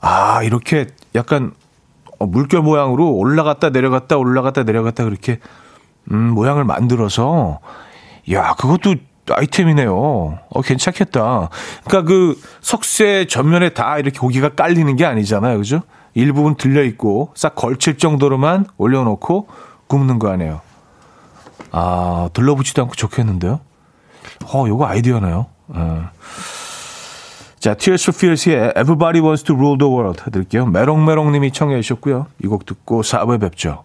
아, 0.00 0.42
이렇게 0.42 0.86
약간 1.14 1.52
어, 2.18 2.26
물결 2.26 2.62
모양으로 2.62 3.12
올라갔다 3.12 3.70
내려갔다 3.70 4.16
올라갔다 4.16 4.62
내려갔다 4.62 5.04
그렇게 5.04 5.38
음, 6.10 6.30
모양을 6.30 6.64
만들어서 6.64 7.60
야, 8.32 8.54
그것도 8.54 8.94
아이템이네요. 9.34 9.94
어, 9.94 10.62
괜찮겠다. 10.62 11.48
그러니까 11.84 12.08
그 12.08 12.40
석쇠 12.60 13.26
전면에 13.26 13.70
다 13.70 13.98
이렇게 13.98 14.18
고기가 14.18 14.50
깔리는 14.50 14.94
게 14.96 15.04
아니잖아요. 15.04 15.58
그죠? 15.58 15.82
일부분 16.14 16.56
들려 16.56 16.82
있고 16.84 17.32
싹 17.34 17.54
걸칠 17.54 17.98
정도로만 17.98 18.66
올려 18.76 19.04
놓고 19.04 19.48
굽는 19.86 20.18
거 20.18 20.30
아니에요. 20.30 20.60
아, 21.70 22.28
들러붙지도 22.32 22.82
않고 22.82 22.94
좋겠는데요? 22.94 23.60
어, 24.52 24.64
요거 24.66 24.86
아이디어네요. 24.86 25.46
어. 25.68 26.10
자, 27.58 27.74
Tears 27.74 28.10
for 28.10 28.16
Fears의 28.16 28.72
Everybody 28.80 29.20
Wants 29.20 29.42
to 29.44 29.54
Rule 29.54 29.76
the 29.78 29.92
World 29.92 30.22
해드릴게요. 30.26 30.66
메롱메롱 30.66 31.32
님이 31.32 31.50
청해 31.52 31.80
주셨고요. 31.82 32.26
이 32.42 32.46
곡 32.46 32.64
듣고 32.66 33.02
4부에 33.02 33.40
뵙죠. 33.40 33.84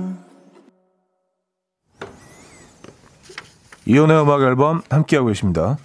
이혼의 3.85 4.21
음악 4.21 4.41
앨범 4.41 4.81
함께하고 4.89 5.29
계십니다. 5.29 5.77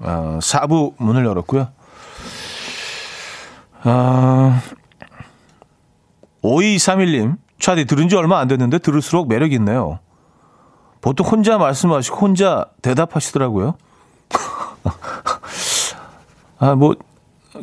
아, 0.00 0.38
4부 0.40 0.94
문을 0.98 1.24
열었고요. 1.24 1.68
아, 3.82 4.60
5231님, 6.42 7.36
차디 7.58 7.86
들은 7.86 8.08
지 8.08 8.16
얼마 8.16 8.38
안 8.38 8.48
됐는데 8.48 8.78
들을수록 8.78 9.28
매력 9.28 9.52
있네요. 9.52 9.98
보통 11.00 11.26
혼자 11.26 11.58
말씀하시고 11.58 12.16
혼자 12.16 12.66
대답하시더라고요. 12.82 13.74
아, 16.58 16.74
뭐, 16.74 16.94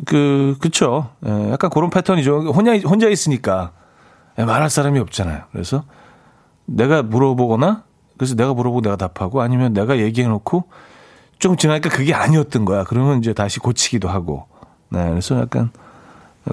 그, 0.04 0.56
그쵸. 0.60 1.10
예, 1.26 1.52
약간 1.52 1.70
그런 1.70 1.90
패턴이죠. 1.90 2.50
혼자, 2.50 2.76
혼자 2.78 3.08
있으니까 3.08 3.72
예, 4.38 4.44
말할 4.44 4.68
사람이 4.68 4.98
없잖아요. 5.00 5.44
그래서 5.52 5.84
내가 6.66 7.02
물어보거나 7.02 7.84
그래서 8.16 8.34
내가 8.34 8.54
물어보고 8.54 8.80
내가 8.82 8.96
답하고 8.96 9.42
아니면 9.42 9.72
내가 9.72 9.98
얘기해놓고 9.98 10.64
좀 11.38 11.56
지나니까 11.56 11.90
그게 11.90 12.14
아니었던 12.14 12.64
거야. 12.64 12.84
그러면 12.84 13.18
이제 13.18 13.32
다시 13.32 13.58
고치기도 13.58 14.08
하고. 14.08 14.46
네, 14.88 15.08
그래서 15.10 15.38
약간 15.38 15.70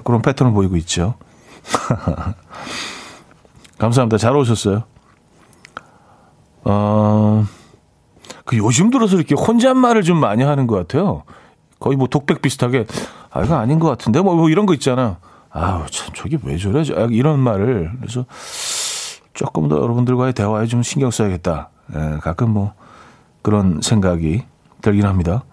그런 0.04 0.22
패턴을 0.22 0.52
보이고 0.52 0.76
있죠. 0.76 1.14
감사합니다. 3.78 4.18
잘 4.18 4.36
오셨어요. 4.36 4.84
어, 6.64 7.46
그 8.44 8.56
요즘 8.56 8.90
들어서 8.90 9.16
이렇게 9.16 9.34
혼잣말을 9.34 10.02
좀 10.02 10.18
많이 10.18 10.42
하는 10.42 10.66
것 10.66 10.76
같아요. 10.76 11.22
거의 11.78 11.96
뭐 11.96 12.06
독백 12.06 12.42
비슷하게, 12.42 12.86
아, 13.30 13.42
이거 13.44 13.56
아닌 13.56 13.78
것 13.78 13.88
같은데? 13.88 14.20
뭐, 14.20 14.34
뭐 14.34 14.48
이런 14.48 14.66
거 14.66 14.74
있잖아. 14.74 15.18
아우, 15.50 15.86
참, 15.90 16.12
저게 16.14 16.38
왜 16.42 16.56
저래? 16.56 16.82
이런 17.10 17.38
말을. 17.40 17.92
그래서 18.00 18.24
조금 19.34 19.68
더 19.68 19.76
여러분들과의 19.76 20.32
대화에 20.32 20.66
좀 20.66 20.82
신경 20.82 21.10
써야겠다. 21.10 21.70
예, 21.94 22.18
가끔 22.22 22.50
뭐 22.50 22.72
그런 23.42 23.80
생각이 23.82 24.44
들긴 24.80 25.06
합니다. 25.06 25.44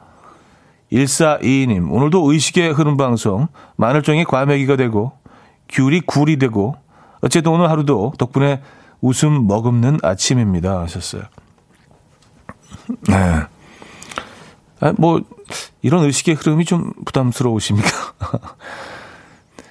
1422님, 0.92 1.92
오늘도 1.92 2.32
의식의 2.32 2.74
흐름 2.74 2.98
방송, 2.98 3.48
마늘종이 3.78 4.26
과메기가 4.26 4.76
되고, 4.76 5.14
귤이 5.70 6.02
굴이 6.02 6.38
되고, 6.38 6.76
어쨌든 7.22 7.54
오늘 7.54 7.70
하루도 7.70 8.14
덕분에 8.18 8.62
웃음 9.00 9.48
머금는 9.48 10.00
아침입니다. 10.04 10.82
하셨어요. 10.82 11.24
네. 13.08 13.16
아, 14.82 14.94
뭐, 14.98 15.22
이런 15.82 16.04
의식의 16.04 16.36
흐름이 16.36 16.66
좀 16.66 16.92
부담스러우십니까? 17.06 17.90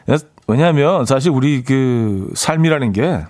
왜냐하면 0.46 1.04
사실 1.04 1.30
우리 1.30 1.62
그 1.62 2.32
삶이라는 2.34 2.92
게 2.92 3.24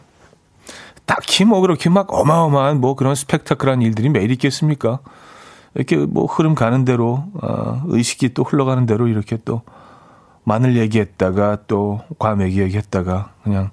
딱히 1.11 1.45
뭐 1.45 1.61
그렇게 1.61 1.91
막 1.91 2.15
어마어마한 2.15 2.81
뭐 2.81 2.95
그런 2.95 3.17
스펙타클한 3.17 3.83
일들이 3.83 4.09
매일 4.09 4.31
있겠습니까? 4.31 5.01
이렇게 5.75 5.97
뭐 5.97 6.27
흐름 6.27 6.55
가는 6.55 6.85
대로 6.85 7.25
어, 7.43 7.83
의식이 7.87 8.33
또 8.33 8.45
흘러가는 8.45 8.87
대로 8.87 9.09
이렇게 9.09 9.37
또 9.45 9.63
마늘 10.45 10.77
얘기했다가 10.77 11.65
또 11.67 12.01
과메기 12.21 12.61
얘기했다가 12.61 13.33
그냥 13.43 13.71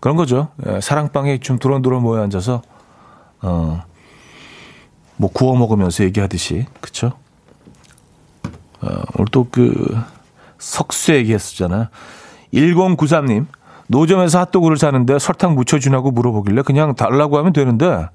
그런 0.00 0.16
거죠. 0.16 0.48
예, 0.66 0.80
사랑방에 0.80 1.38
좀 1.38 1.58
두런두런 1.58 2.02
모여 2.02 2.22
앉아서 2.22 2.62
어 3.42 3.82
뭐 5.18 5.30
구워 5.30 5.56
먹으면서 5.56 6.04
얘기하듯이 6.04 6.64
그쵸? 6.80 7.12
어, 8.80 8.88
오늘 9.16 9.26
또 9.32 9.44
그 9.50 9.98
석쇠 10.58 11.16
얘기했었잖아요. 11.16 11.88
1093님 12.54 13.46
노점에서 13.88 14.38
핫도그를 14.40 14.76
사는데 14.76 15.18
설탕 15.18 15.54
묻혀주냐고 15.54 16.10
물어보길래 16.10 16.62
그냥 16.62 16.94
달라고 16.94 17.38
하면 17.38 17.52
되는데 17.52 18.08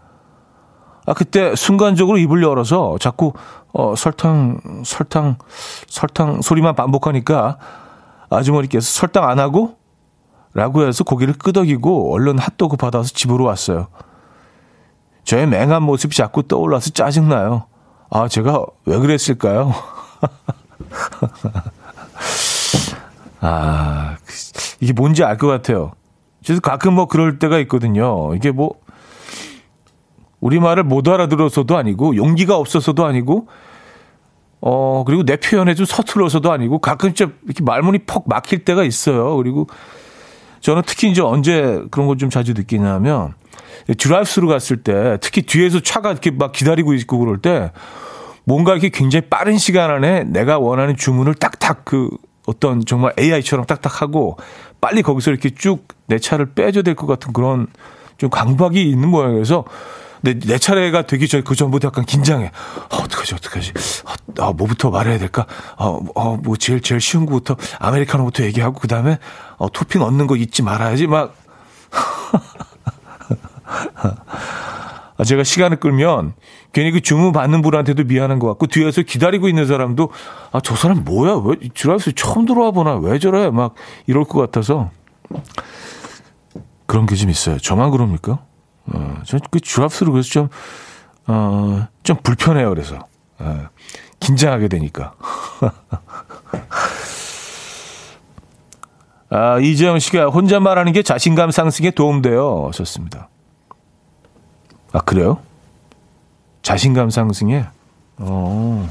아 1.06 1.14
그때 1.14 1.56
순간적으로 1.56 2.18
입을 2.18 2.42
열어서 2.42 2.98
자꾸 3.00 3.34
어 3.74 3.96
설탕 3.96 4.60
설탕 4.86 5.38
설탕 5.88 6.42
소리만 6.42 6.76
반복하니까 6.76 7.58
아주머니께서 8.30 8.86
설탕 8.86 9.28
안 9.28 9.40
하고 9.40 9.78
라고 10.54 10.86
해서 10.86 11.04
고기를 11.04 11.34
끄덕이고 11.34 12.14
얼른 12.14 12.38
핫도그 12.38 12.78
받아서 12.78 13.10
집으로 13.10 13.46
왔어요. 13.46 13.88
저의 15.24 15.48
맹한 15.48 15.82
모습이 15.84 16.16
자꾸 16.16 16.44
떠올라서 16.44 16.92
짜증나요. 16.92 17.66
아, 18.10 18.28
제가 18.28 18.66
왜 18.86 19.00
그랬을까요? 19.00 19.74
아, 23.46 24.16
이게 24.80 24.94
뭔지 24.94 25.24
알 25.24 25.38
것 25.38 25.48
같아요. 25.48 25.92
저도 26.44 26.62
가끔 26.62 26.94
뭐 26.94 27.08
그럴 27.08 27.40
때가 27.40 27.60
있거든요. 27.60 28.34
이게 28.36 28.52
뭐, 28.52 28.76
우리말을 30.40 30.84
못 30.84 31.08
알아들어서도 31.08 31.76
아니고, 31.78 32.16
용기가 32.16 32.56
없어서도 32.58 33.06
아니고, 33.06 33.48
어, 34.62 35.04
그리고 35.06 35.24
내 35.24 35.36
표현에 35.36 35.74
좀 35.76 35.86
서툴러서도 35.86 36.52
아니고, 36.52 36.80
가끔 36.80 37.14
진짜 37.14 37.34
이렇게 37.46 37.64
말문이 37.64 38.00
퍽 38.06 38.28
막힐 38.28 38.64
때가 38.64 38.84
있어요. 38.84 39.36
그리고 39.36 39.68
저는 40.62 40.84
특히 40.86 41.10
이제 41.12 41.22
언제 41.22 41.84
그런 41.92 42.08
걸 42.08 42.16
좀 42.18 42.30
자주 42.30 42.54
느끼냐면 42.54 43.34
드라이브스루 43.98 44.48
갔을 44.48 44.82
때 44.84 45.18
특히 45.20 45.42
뒤에서 45.42 45.82
차가 45.82 46.12
이렇게 46.12 46.32
막 46.32 46.54
기다리고 46.54 46.94
있고 46.94 47.18
그럴 47.20 47.40
때 47.42 47.72
뭔가 48.46 48.72
이렇게 48.72 48.88
굉장히 48.90 49.28
빠른 49.30 49.58
시간 49.58 49.90
안에 49.92 50.24
내가 50.24 50.60
원하는 50.60 50.96
주문을 50.96 51.36
딱딱 51.36 51.84
그 51.84 52.10
어떤 52.46 52.86
정말 52.86 53.14
AI처럼 53.18 53.66
딱딱 53.66 54.02
하고 54.02 54.38
빨리 54.82 55.02
거기서 55.02 55.32
이렇게 55.32 55.50
쭉 55.50 55.88
내 56.08 56.20
차를 56.20 56.54
빼줘야 56.54 56.84
될 56.84 56.96
것 56.96 57.08
같은 57.08 57.34
그런 57.34 57.68
좀 58.18 58.30
강박이 58.30 58.90
있는 58.90 59.10
모양이어서 59.10 59.64
내, 60.22 60.38
내 60.40 60.58
차례가 60.58 61.06
되기 61.08 61.28
전에 61.28 61.44
그 61.44 61.56
전부터 61.56 61.88
약간 61.88 62.06
긴장해. 62.06 62.52
어, 62.92 62.96
어떡하지, 62.98 63.36
어떡하지. 63.36 63.74
아, 64.06 64.16
아, 64.40 64.52
뭐부터 64.54 64.90
말해야 64.90 65.18
될까? 65.18 65.46
어, 65.78 66.00
어, 66.16 66.38
뭐, 66.38 66.56
제일, 66.56 66.80
제일 66.82 67.02
쉬운 67.02 67.26
거부터, 67.26 67.58
아메리카노부터 67.80 68.44
얘기하고, 68.44 68.80
그 68.80 68.88
다음에, 68.88 69.18
어, 69.58 69.70
토핑 69.70 70.02
얹는 70.02 70.28
거 70.28 70.38
잊지 70.38 70.62
말아야지, 70.62 71.08
막. 71.08 71.36
아, 75.18 75.24
제가 75.24 75.44
시간을 75.44 75.78
끌면, 75.80 76.34
괜히 76.72 76.92
그 76.92 77.02
주문 77.02 77.32
받는 77.34 77.62
분한테도 77.62 78.06
미안한 78.06 78.40
것 78.40 78.48
같고, 78.48 78.66
뒤에서 78.68 79.02
기다리고 79.04 79.48
있는 79.48 79.68
사람도, 79.68 80.10
아, 80.52 80.60
저 80.64 80.76
사람 80.76 81.04
뭐야? 81.04 81.42
왜, 81.46 81.56
드라이브스루 81.74 82.14
처음 82.16 82.46
들어와 82.46 82.72
보나? 82.72 82.96
왜 82.96 83.20
저래? 83.20 83.50
막, 83.52 83.76
이럴 84.08 84.24
것 84.24 84.40
같아서. 84.40 84.90
그런 86.88 87.06
게 87.06 87.16
좀 87.16 87.30
있어요. 87.30 87.58
저만 87.60 87.92
그럽니까? 87.92 88.40
어, 88.88 89.18
저 89.26 89.43
그 89.43 89.60
드라이브스루 89.62 90.12
그래서 90.12 90.30
좀, 90.30 90.50
어, 91.28 91.88
좀 92.04 92.18
불편해요. 92.22 92.70
그래서. 92.70 93.00
어, 93.40 93.68
긴장하게 94.20 94.68
되니까. 94.68 95.14
아, 99.30 99.60
이재영 99.60 100.00
씨가 100.00 100.28
혼자 100.28 100.60
말하는 100.60 100.92
게 100.94 101.02
자신감 101.02 101.52
상승에 101.52 101.92
도움돼요. 101.92 102.70
좋습니다. 102.74 103.30
아, 104.94 105.00
그래요? 105.00 105.40
자신감 106.62 107.10
상승에? 107.10 107.66
어. 108.18 108.90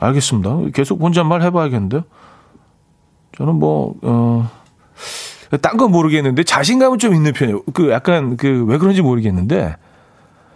알겠습니다. 0.00 0.56
계속 0.74 1.00
혼잣말 1.00 1.42
해봐야겠는데. 1.42 2.02
저는 3.36 3.54
뭐, 3.54 3.94
어, 4.02 4.48
딴 5.62 5.76
건 5.76 5.90
모르겠는데 5.92 6.42
자신감은 6.44 6.98
좀 6.98 7.14
있는 7.14 7.32
편이에요. 7.32 7.62
그 7.72 7.90
약간 7.90 8.36
그 8.36 8.64
왜 8.68 8.76
그런지 8.78 9.00
모르겠는데 9.00 9.76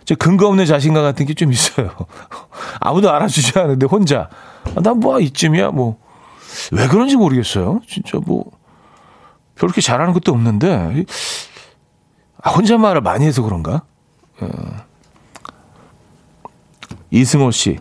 저 0.04 0.14
근거 0.16 0.48
없는 0.48 0.66
자신감 0.66 1.02
같은 1.02 1.24
게 1.26 1.32
좀 1.34 1.50
있어요. 1.52 1.90
아무도 2.80 3.10
알아주지 3.10 3.58
않는데 3.58 3.86
혼자 3.86 4.28
아, 4.76 4.80
난 4.82 4.98
뭐 5.00 5.18
이쯤이야 5.20 5.70
뭐 5.70 5.96
왜 6.72 6.86
그런지 6.88 7.16
모르겠어요. 7.16 7.80
진짜 7.88 8.18
뭐 8.26 8.44
그렇게 9.56 9.80
잘하는 9.80 10.12
것도 10.12 10.32
없는데 10.32 11.06
아, 12.42 12.50
혼잣말을 12.50 13.00
많이 13.00 13.24
해서 13.24 13.42
그런가? 13.42 13.82
어. 14.40 14.48
이승호 17.10 17.50
씨, 17.52 17.78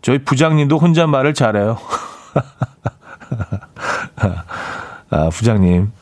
저희 0.00 0.24
부장님도 0.24 0.78
혼잣말을 0.78 1.34
잘해요. 1.34 1.78
아, 5.10 5.28
부장님. 5.28 5.92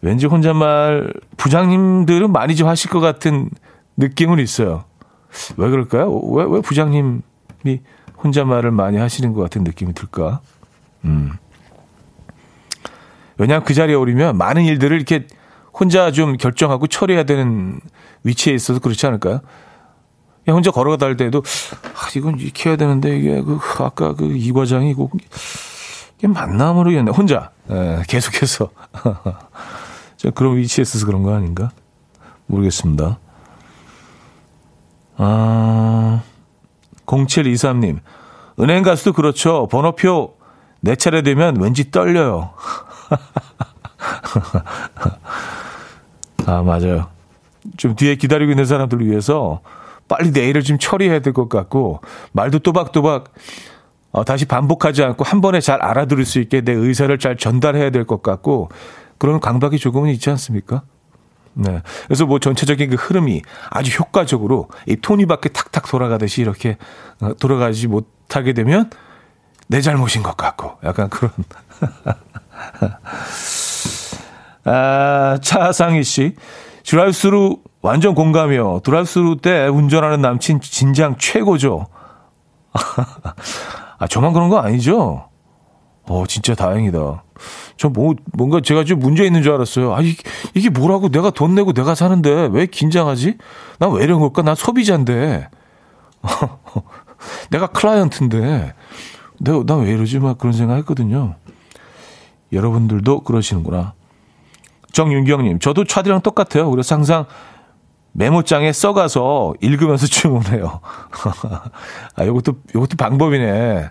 왠지 0.00 0.26
혼잣말 0.26 1.12
부장님들은 1.36 2.32
많이 2.32 2.56
좀 2.56 2.68
하실 2.68 2.90
것 2.90 3.00
같은 3.00 3.50
느낌은 3.98 4.38
있어요. 4.38 4.84
왜 5.58 5.68
그럴까요? 5.68 6.18
왜, 6.18 6.46
왜 6.48 6.62
부장님이 6.62 7.20
혼잣말을 8.24 8.70
많이 8.70 8.96
하시는 8.96 9.34
것 9.34 9.42
같은 9.42 9.64
느낌이 9.64 9.92
들까? 9.92 10.40
음. 11.04 11.32
왜냐하면 13.36 13.64
그 13.64 13.74
자리에 13.74 13.94
오르면 13.94 14.38
많은 14.38 14.64
일들을 14.64 14.96
이렇게 14.96 15.26
혼자 15.72 16.10
좀 16.12 16.36
결정하고 16.36 16.86
처리해야 16.86 17.24
되는 17.24 17.80
위치에 18.24 18.54
있어서 18.54 18.80
그렇지 18.80 19.06
않을까요? 19.06 19.40
그냥 20.44 20.56
혼자 20.56 20.70
걸어가다 20.70 21.06
할 21.06 21.16
때도, 21.16 21.42
아, 21.94 22.08
이건 22.16 22.38
해야 22.66 22.76
되는데, 22.76 23.16
이게 23.18 23.40
그, 23.42 23.58
아까 23.78 24.14
그 24.14 24.26
이 24.26 24.52
과장이 24.52 24.94
고 24.94 25.10
이게 26.18 26.26
맞나 26.28 26.72
모르겠네. 26.72 27.10
혼자, 27.12 27.50
예, 27.70 28.02
계속해서. 28.08 28.70
그런 30.34 30.56
위치에 30.56 30.82
있어서 30.82 31.06
그런 31.06 31.22
거 31.22 31.34
아닌가? 31.34 31.70
모르겠습니다. 32.46 33.18
아, 35.16 36.22
0723님. 37.06 38.00
은행 38.58 38.82
가서도 38.82 39.12
그렇죠. 39.14 39.66
번호표 39.68 40.34
내 40.80 40.96
차례 40.96 41.22
되면 41.22 41.56
왠지 41.60 41.90
떨려요. 41.90 42.50
아, 46.50 46.62
맞아요. 46.62 47.08
좀 47.76 47.94
뒤에 47.94 48.16
기다리고 48.16 48.50
있는 48.50 48.64
사람들을 48.64 49.06
위해서 49.06 49.60
빨리 50.08 50.30
내일을 50.32 50.62
좀 50.62 50.78
처리해야 50.78 51.20
될 51.20 51.32
것 51.32 51.48
같고, 51.48 52.00
말도 52.32 52.58
또박또박 52.60 53.32
어, 54.12 54.24
다시 54.24 54.44
반복하지 54.46 55.04
않고 55.04 55.22
한 55.22 55.40
번에 55.40 55.60
잘 55.60 55.80
알아들을 55.80 56.24
수 56.24 56.40
있게 56.40 56.62
내 56.62 56.72
의사를 56.72 57.16
잘 57.18 57.36
전달해야 57.36 57.90
될 57.90 58.04
것 58.06 58.22
같고, 58.22 58.70
그런 59.18 59.38
강박이 59.38 59.78
조금은 59.78 60.10
있지 60.10 60.30
않습니까? 60.30 60.82
네. 61.52 61.82
그래서 62.06 62.26
뭐 62.26 62.38
전체적인 62.38 62.90
그 62.90 62.96
흐름이 62.96 63.42
아주 63.70 63.96
효과적으로 63.98 64.68
이 64.86 64.96
톱니바퀴 64.96 65.50
탁탁 65.52 65.88
돌아가듯이 65.88 66.40
이렇게 66.42 66.76
어, 67.20 67.34
돌아가지 67.34 67.86
못하게 67.86 68.52
되면 68.52 68.90
내 69.68 69.80
잘못인 69.80 70.22
것 70.22 70.36
같고 70.36 70.78
약간 70.82 71.08
그런. 71.10 71.30
아, 74.64 75.38
차상희 75.42 76.02
씨. 76.04 76.34
드라이브스루 76.84 77.58
완전 77.82 78.14
공감이요. 78.14 78.80
드라이브스루 78.84 79.36
때 79.36 79.66
운전하는 79.68 80.20
남친 80.20 80.60
진짜 80.60 81.16
최고죠. 81.18 81.86
아, 83.98 84.06
저만 84.06 84.32
그런 84.32 84.48
거 84.48 84.58
아니죠? 84.58 85.28
어, 86.08 86.24
진짜 86.26 86.54
다행이다. 86.54 87.22
저 87.76 87.88
뭐, 87.88 88.14
뭔가 88.32 88.60
제가 88.60 88.84
좀 88.84 88.98
문제 88.98 89.24
있는 89.24 89.42
줄 89.42 89.52
알았어요. 89.52 89.94
아, 89.94 90.00
이게, 90.00 90.22
이게 90.54 90.68
뭐라고 90.68 91.08
내가 91.10 91.30
돈 91.30 91.54
내고 91.54 91.72
내가 91.72 91.94
사는데 91.94 92.48
왜 92.52 92.66
긴장하지? 92.66 93.36
난 93.78 93.92
왜 93.92 94.04
이런 94.04 94.20
걸까? 94.20 94.42
난 94.42 94.54
소비자인데. 94.54 95.48
내가 97.50 97.66
클라이언트인데. 97.68 98.74
내가, 99.38 99.62
난 99.64 99.80
왜 99.84 99.92
이러지? 99.92 100.18
막 100.18 100.38
그런 100.38 100.52
생각 100.52 100.76
했거든요. 100.76 101.36
여러분들도 102.52 103.20
그러시는구나. 103.20 103.94
정윤경님, 104.92 105.58
저도 105.58 105.84
차디랑 105.84 106.22
똑같아요. 106.22 106.70
그래서 106.70 106.94
항상 106.94 107.26
메모장에 108.12 108.72
써가서 108.72 109.54
읽으면서 109.60 110.06
주문해요. 110.08 110.80
아, 112.16 112.26
요것도, 112.26 112.54
요것도 112.74 112.96
방법이네. 112.96 113.90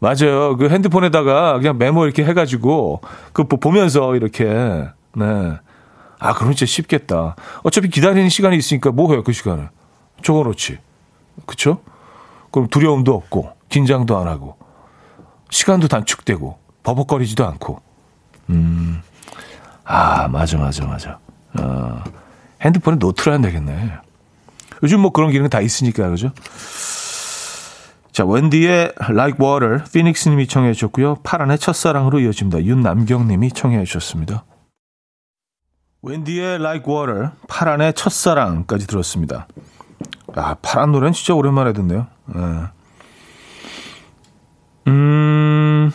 맞아요. 0.00 0.56
그 0.56 0.68
핸드폰에다가 0.70 1.58
그냥 1.58 1.76
메모 1.78 2.04
이렇게 2.04 2.24
해가지고, 2.24 3.02
그 3.32 3.44
보면서 3.44 4.16
이렇게, 4.16 4.44
네. 4.44 5.58
아, 6.18 6.34
그럼 6.34 6.54
진짜 6.54 6.66
쉽겠다. 6.66 7.36
어차피 7.62 7.88
기다리는 7.88 8.28
시간이 8.28 8.56
있으니까 8.56 8.92
뭐 8.92 9.10
해요, 9.12 9.22
그 9.22 9.32
시간을. 9.32 9.68
적어놓지. 10.22 10.78
그쵸? 11.46 11.80
그럼 12.50 12.68
두려움도 12.68 13.14
없고, 13.14 13.52
긴장도 13.68 14.18
안 14.18 14.26
하고, 14.26 14.56
시간도 15.50 15.88
단축되고, 15.88 16.58
버벅거리지도 16.82 17.46
않고. 17.46 17.80
음, 18.50 19.02
아, 19.90 20.28
맞아, 20.28 20.56
맞아, 20.56 20.86
맞아. 20.86 21.18
어, 21.58 22.04
핸드폰에 22.62 22.96
노트를 22.98 23.32
하면 23.34 23.42
되겠네. 23.50 23.92
요즘 24.84 25.00
뭐 25.00 25.10
그런 25.10 25.32
기능 25.32 25.48
다 25.48 25.60
있으니까, 25.60 26.08
그죠? 26.08 26.30
자, 28.12 28.24
웬디의 28.24 28.92
Like 29.08 29.44
Water, 29.44 29.82
피닉스님이 29.92 30.46
청해 30.46 30.74
주셨고요. 30.74 31.16
파란의 31.24 31.58
첫사랑으로 31.58 32.20
이어집니다. 32.20 32.62
윤남경님이 32.62 33.50
청해 33.50 33.82
주셨습니다. 33.84 34.44
웬디의 36.02 36.60
Like 36.60 36.92
Water, 36.92 37.30
파란의 37.48 37.94
첫사랑까지 37.94 38.86
들었습니다. 38.86 39.48
아, 40.36 40.54
파란 40.62 40.92
노래는 40.92 41.12
진짜 41.12 41.34
오랜만에 41.34 41.72
듣네요. 41.72 42.06
네. 42.26 42.42
음, 44.86 45.90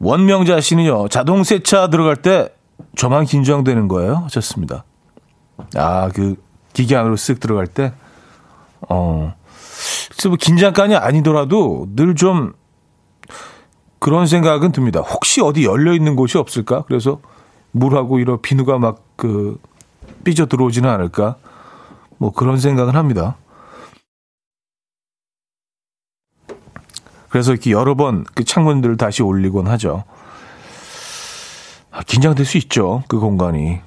원명자 0.00 0.60
씨는요, 0.60 1.08
자동 1.08 1.44
세차 1.44 1.88
들어갈 1.88 2.16
때 2.16 2.48
저만 2.96 3.26
긴장되는 3.26 3.86
거예요? 3.88 4.16
하셨습니다. 4.24 4.84
아, 5.76 6.08
그 6.08 6.36
기계 6.72 6.96
안으로 6.96 7.16
쓱 7.16 7.38
들어갈 7.40 7.66
때, 7.66 7.92
어, 8.88 9.34
그래서 10.10 10.28
뭐 10.30 10.36
긴장감이 10.40 10.96
아니더라도 10.96 11.86
늘 11.94 12.14
좀 12.14 12.52
그런 13.98 14.26
생각은 14.26 14.72
듭니다. 14.72 15.00
혹시 15.00 15.42
어디 15.42 15.64
열려 15.66 15.92
있는 15.92 16.16
곳이 16.16 16.38
없을까? 16.38 16.84
그래서 16.88 17.20
물하고 17.72 18.18
이런 18.18 18.40
비누가 18.40 18.78
막 18.78 19.02
그 19.16 19.58
삐져 20.24 20.46
들어오지는 20.46 20.88
않을까? 20.88 21.36
뭐 22.16 22.32
그런 22.32 22.56
생각은 22.58 22.94
합니다. 22.96 23.36
그래서 27.30 27.52
이렇게 27.52 27.70
여러 27.70 27.94
번 27.94 28.24
그 28.34 28.44
창문들을 28.44 28.96
다시 28.96 29.22
올리곤 29.22 29.66
하죠. 29.68 30.04
아, 31.90 32.02
긴장될 32.02 32.44
수 32.46 32.58
있죠. 32.58 33.02
그 33.08 33.18
공간이. 33.18 33.80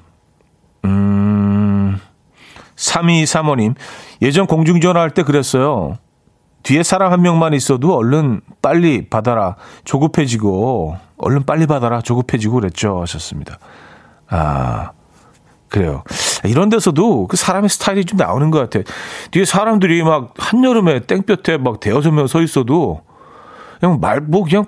음, 0.85 1.99
3235님. 2.75 3.75
예전 4.21 4.45
공중전화 4.47 4.99
할 4.99 5.11
때 5.11 5.23
그랬어요. 5.23 5.97
뒤에 6.63 6.83
사람 6.83 7.11
한 7.11 7.21
명만 7.21 7.53
있어도 7.53 7.95
얼른 7.95 8.41
빨리 8.61 9.07
받아라. 9.09 9.55
조급해지고, 9.85 10.97
얼른 11.17 11.45
빨리 11.45 11.65
받아라. 11.67 12.01
조급해지고 12.01 12.55
그랬죠. 12.55 13.01
하셨습니다. 13.01 13.59
아, 14.29 14.91
그래요. 15.69 16.03
이런 16.45 16.69
데서도 16.69 17.27
그 17.27 17.35
사람의 17.35 17.69
스타일이 17.69 18.05
좀 18.05 18.17
나오는 18.17 18.49
것 18.51 18.59
같아. 18.69 18.89
뒤에 19.31 19.43
사람들이 19.45 20.03
막 20.03 20.33
한여름에 20.37 21.01
땡볕에 21.01 21.57
막 21.57 21.79
대여섯 21.79 22.13
명 22.13 22.27
서 22.27 22.41
있어도 22.41 23.01
그냥 23.83 23.99
말, 23.99 24.21
뭐 24.21 24.45
그냥 24.45 24.65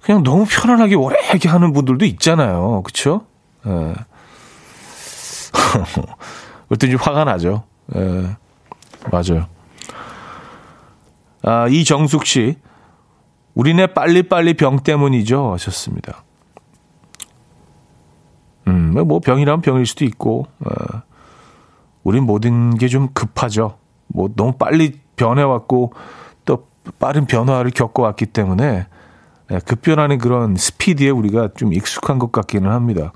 그냥 0.00 0.24
너무 0.24 0.44
편안하게 0.48 0.96
오래 0.96 1.16
하는 1.44 1.72
분들도 1.72 2.04
있잖아요. 2.06 2.82
그쵸? 2.82 3.24
예. 3.64 3.94
그때 6.68 6.88
좀 6.88 6.98
화가 7.00 7.22
나죠. 7.22 7.62
예. 7.94 8.36
맞아요. 9.12 9.46
아, 11.42 11.68
이정숙 11.68 12.26
씨. 12.26 12.56
우리네 13.54 13.94
빨리빨리 13.94 14.54
병 14.54 14.80
때문이죠. 14.80 15.52
하셨습니다. 15.52 16.24
음, 18.66 18.92
뭐 19.06 19.20
병이라면 19.20 19.60
병일 19.60 19.86
수도 19.86 20.04
있고, 20.04 20.48
어, 20.64 21.02
우린 22.02 22.24
모든 22.24 22.76
게 22.76 22.88
좀 22.88 23.08
급하죠. 23.14 23.78
뭐 24.08 24.28
너무 24.34 24.52
빨리 24.58 24.98
변해왔고, 25.14 25.92
또 25.92 25.94
빠른 26.98 27.26
변화를 27.26 27.70
겪어왔기 27.70 28.26
때문에, 28.26 28.86
예, 29.50 29.58
급변하는 29.64 30.18
그런 30.18 30.56
스피드에 30.56 31.10
우리가 31.10 31.50
좀 31.56 31.72
익숙한 31.72 32.18
것 32.18 32.32
같기는 32.32 32.70
합니다. 32.70 33.12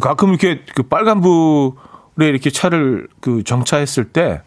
가끔 0.00 0.30
이렇게 0.30 0.62
그 0.74 0.82
빨간불에 0.84 2.28
이렇게 2.28 2.50
차를 2.50 3.08
그 3.20 3.42
정차했을 3.44 4.12
때 4.12 4.42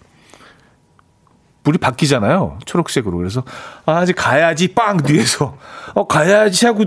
불이 1.63 1.77
바뀌잖아요. 1.77 2.59
초록색으로. 2.65 3.17
그래서 3.17 3.43
아, 3.85 3.97
아직 3.97 4.13
가야지 4.13 4.73
빵 4.73 4.97
뒤에서 4.97 5.57
어 5.93 6.07
가야지 6.07 6.65
하고 6.65 6.85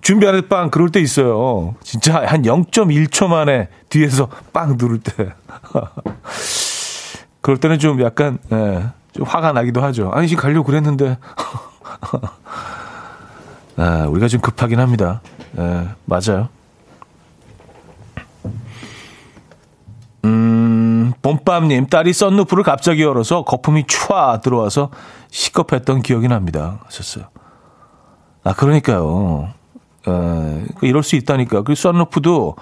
준비하는 0.00 0.48
빵 0.48 0.70
그럴 0.70 0.90
때 0.90 1.00
있어요. 1.00 1.74
진짜 1.82 2.24
한 2.24 2.42
0.1초 2.42 3.26
만에 3.28 3.68
뒤에서 3.88 4.28
빵 4.52 4.76
누를 4.78 5.00
때. 5.00 5.34
그럴 7.40 7.58
때는 7.58 7.78
좀 7.78 8.00
약간 8.02 8.38
예, 8.52 8.84
좀 9.18 9.26
화가 9.26 9.50
나기도 9.52 9.82
하죠. 9.82 10.12
아니 10.14 10.28
지금 10.28 10.40
가려고 10.44 10.64
그랬는데 10.64 11.18
아, 13.76 14.06
우리가 14.08 14.28
좀 14.28 14.40
급하긴 14.40 14.78
합니다. 14.78 15.20
예, 15.58 15.88
맞아요. 16.04 16.48
음, 20.24 21.12
봄밤님, 21.20 21.88
딸이 21.88 22.12
썬루프를 22.12 22.62
갑자기 22.62 23.02
열어서 23.02 23.42
거품이 23.42 23.86
촤 23.88 24.40
들어와서 24.40 24.90
시겁했던 25.30 26.02
기억이 26.02 26.28
납니다. 26.28 26.78
하셨어요. 26.84 27.24
아, 28.44 28.52
그러니까요. 28.54 29.48
에, 30.06 30.64
그 30.78 30.86
이럴 30.86 31.02
수 31.02 31.16
있다니까. 31.16 31.62
그 31.62 31.74
썬루프도 31.74 32.54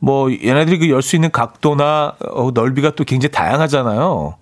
뭐 0.00 0.30
얘네들이 0.30 0.80
그 0.80 0.90
열 0.90 1.00
수 1.00 1.16
있는 1.16 1.30
각도나 1.30 2.12
어, 2.30 2.50
넓이가 2.52 2.90
또 2.90 3.04
굉장히 3.04 3.32
다양하잖아요. 3.32 4.34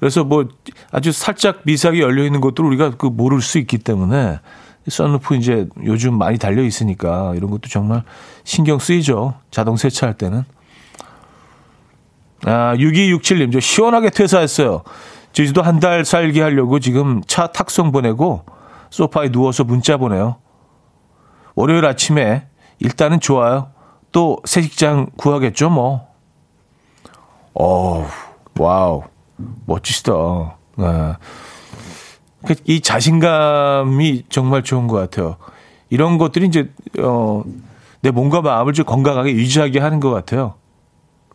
그래서 0.00 0.24
뭐 0.24 0.48
아주 0.90 1.12
살짝 1.12 1.60
미세하게 1.64 2.00
열려 2.00 2.24
있는 2.24 2.40
것도 2.40 2.66
우리가 2.66 2.96
그 2.96 3.06
모를 3.06 3.40
수 3.42 3.58
있기 3.58 3.78
때문에 3.78 4.40
썬루프 4.88 5.36
이제 5.36 5.68
요즘 5.84 6.16
많이 6.18 6.38
달려 6.38 6.62
있으니까 6.62 7.34
이런 7.36 7.50
것도 7.50 7.68
정말 7.68 8.02
신경 8.44 8.78
쓰이죠. 8.78 9.34
자동 9.50 9.76
세차할 9.76 10.14
때는. 10.16 10.42
아, 12.46 12.74
6267님, 12.76 13.52
저 13.52 13.60
시원하게 13.60 14.08
퇴사했어요. 14.10 14.82
제주도 15.32 15.62
한 15.62 15.78
달 15.78 16.04
살기 16.04 16.40
하려고 16.40 16.80
지금 16.80 17.20
차 17.26 17.46
탁송 17.48 17.92
보내고 17.92 18.44
소파에 18.88 19.30
누워서 19.30 19.62
문자 19.64 19.98
보내요. 19.98 20.36
월요일 21.54 21.84
아침에 21.84 22.46
일단은 22.78 23.20
좋아요. 23.20 23.70
또 24.12 24.38
새 24.44 24.62
직장 24.62 25.06
구하겠죠, 25.18 25.68
뭐. 25.70 26.08
어, 27.54 28.08
와우. 28.58 29.02
멋지시다. 29.66 30.12
네. 30.76 31.12
그 32.46 32.71
이 32.71 32.80
자신감이 32.80 34.24
정말 34.28 34.62
좋은 34.62 34.86
것 34.86 34.96
같아요. 34.96 35.36
이런 35.90 36.18
것들이 36.18 36.46
이제 36.46 36.70
어, 37.00 37.42
내 38.00 38.10
몸과 38.10 38.40
마음을 38.40 38.72
좀 38.72 38.84
건강하게 38.86 39.32
유지하게 39.32 39.78
하는 39.80 40.00
것 40.00 40.10
같아요. 40.10 40.54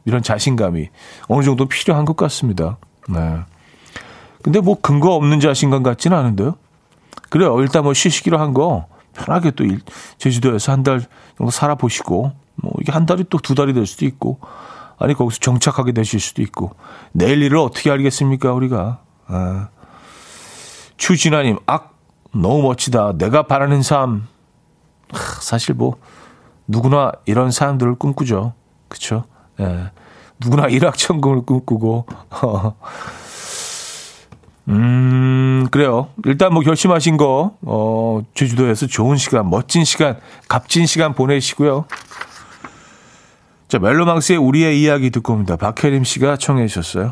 이런 0.05 0.23
자신감이 0.23 0.89
어느 1.27 1.43
정도 1.43 1.65
필요한 1.65 2.05
것 2.05 2.15
같습니다. 2.15 2.77
네. 3.09 3.39
근데 4.41 4.59
뭐 4.59 4.77
근거 4.79 5.13
없는 5.15 5.39
자신감 5.39 5.83
같지는 5.83 6.17
않은데요. 6.17 6.55
그래요. 7.29 7.59
일단 7.61 7.83
뭐 7.83 7.93
쉬시기로 7.93 8.39
한 8.39 8.53
거 8.53 8.85
편하게 9.15 9.51
또 9.51 9.63
일, 9.63 9.79
제주도에서 10.17 10.71
한 10.71 10.83
달 10.83 11.01
정도 11.37 11.49
살아보시고 11.51 12.31
뭐 12.55 12.71
이게 12.81 12.91
한 12.91 13.05
달이 13.05 13.25
또 13.29 13.37
두 13.39 13.55
달이 13.55 13.73
될 13.73 13.85
수도 13.85 14.05
있고 14.05 14.39
아니 14.97 15.13
거기서 15.13 15.39
정착하게 15.39 15.91
되실 15.91 16.19
수도 16.19 16.41
있고 16.41 16.75
내일 17.11 17.41
일을 17.43 17.57
어떻게 17.57 17.91
알겠습니까 17.91 18.53
우리가. 18.53 18.99
아. 19.27 19.69
추진아님, 20.97 21.59
악, 21.65 21.95
너무 22.33 22.61
멋지다. 22.63 23.13
내가 23.17 23.43
바라는 23.43 23.81
삶. 23.81 24.27
사실 25.41 25.75
뭐, 25.75 25.97
누구나 26.67 27.11
이런 27.25 27.51
사람들을 27.51 27.95
꿈꾸죠. 27.95 28.53
그쵸? 28.87 29.25
예. 29.59 29.91
누구나 30.39 30.67
일확천금을 30.67 31.41
꿈꾸고. 31.45 32.05
음, 34.67 35.67
그래요. 35.69 36.07
일단 36.25 36.53
뭐 36.53 36.63
결심하신 36.63 37.17
거, 37.17 37.55
어, 37.61 38.21
제주도에서 38.33 38.87
좋은 38.87 39.15
시간, 39.17 39.49
멋진 39.49 39.83
시간, 39.83 40.19
값진 40.47 40.87
시간 40.87 41.13
보내시고요. 41.13 41.85
자, 43.75 43.79
멜로망스의 43.79 44.37
우리의 44.37 44.81
이야기 44.81 45.09
듣고 45.09 45.33
옵니다. 45.33 45.57
박혜림 45.57 46.05
씨가 46.05 46.37
청해 46.37 46.65
주셨어요. 46.67 47.11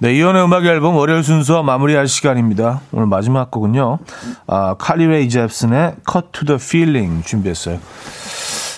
네, 0.00 0.14
이연의 0.16 0.42
음악 0.42 0.64
앨범 0.64 0.96
월요일 0.96 1.22
순서 1.22 1.62
마무리할 1.62 2.08
시간입니다. 2.08 2.80
오늘 2.90 3.06
마지막 3.06 3.52
곡은요. 3.52 4.00
아, 4.48 4.74
칼리웨이 4.80 5.28
잽슨의 5.28 5.94
Cut 6.10 6.28
to 6.32 6.46
the 6.46 6.58
Feeling 6.60 7.24
준비했어요. 7.24 7.78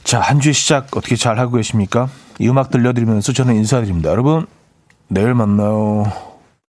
자, 0.05 0.21
한 0.21 0.41
주의 0.41 0.53
시작 0.53 0.95
어떻게 0.95 1.17
잘 1.17 1.39
하고 1.39 1.57
계십니까? 1.57 2.11
이 2.41 2.47
음악 2.47 2.71
들려드리면서 2.71 3.33
저는 3.33 3.55
인사드립니다. 3.55 4.11
여러분, 4.11 4.45
내일 5.09 5.33
만나요. 5.33 6.26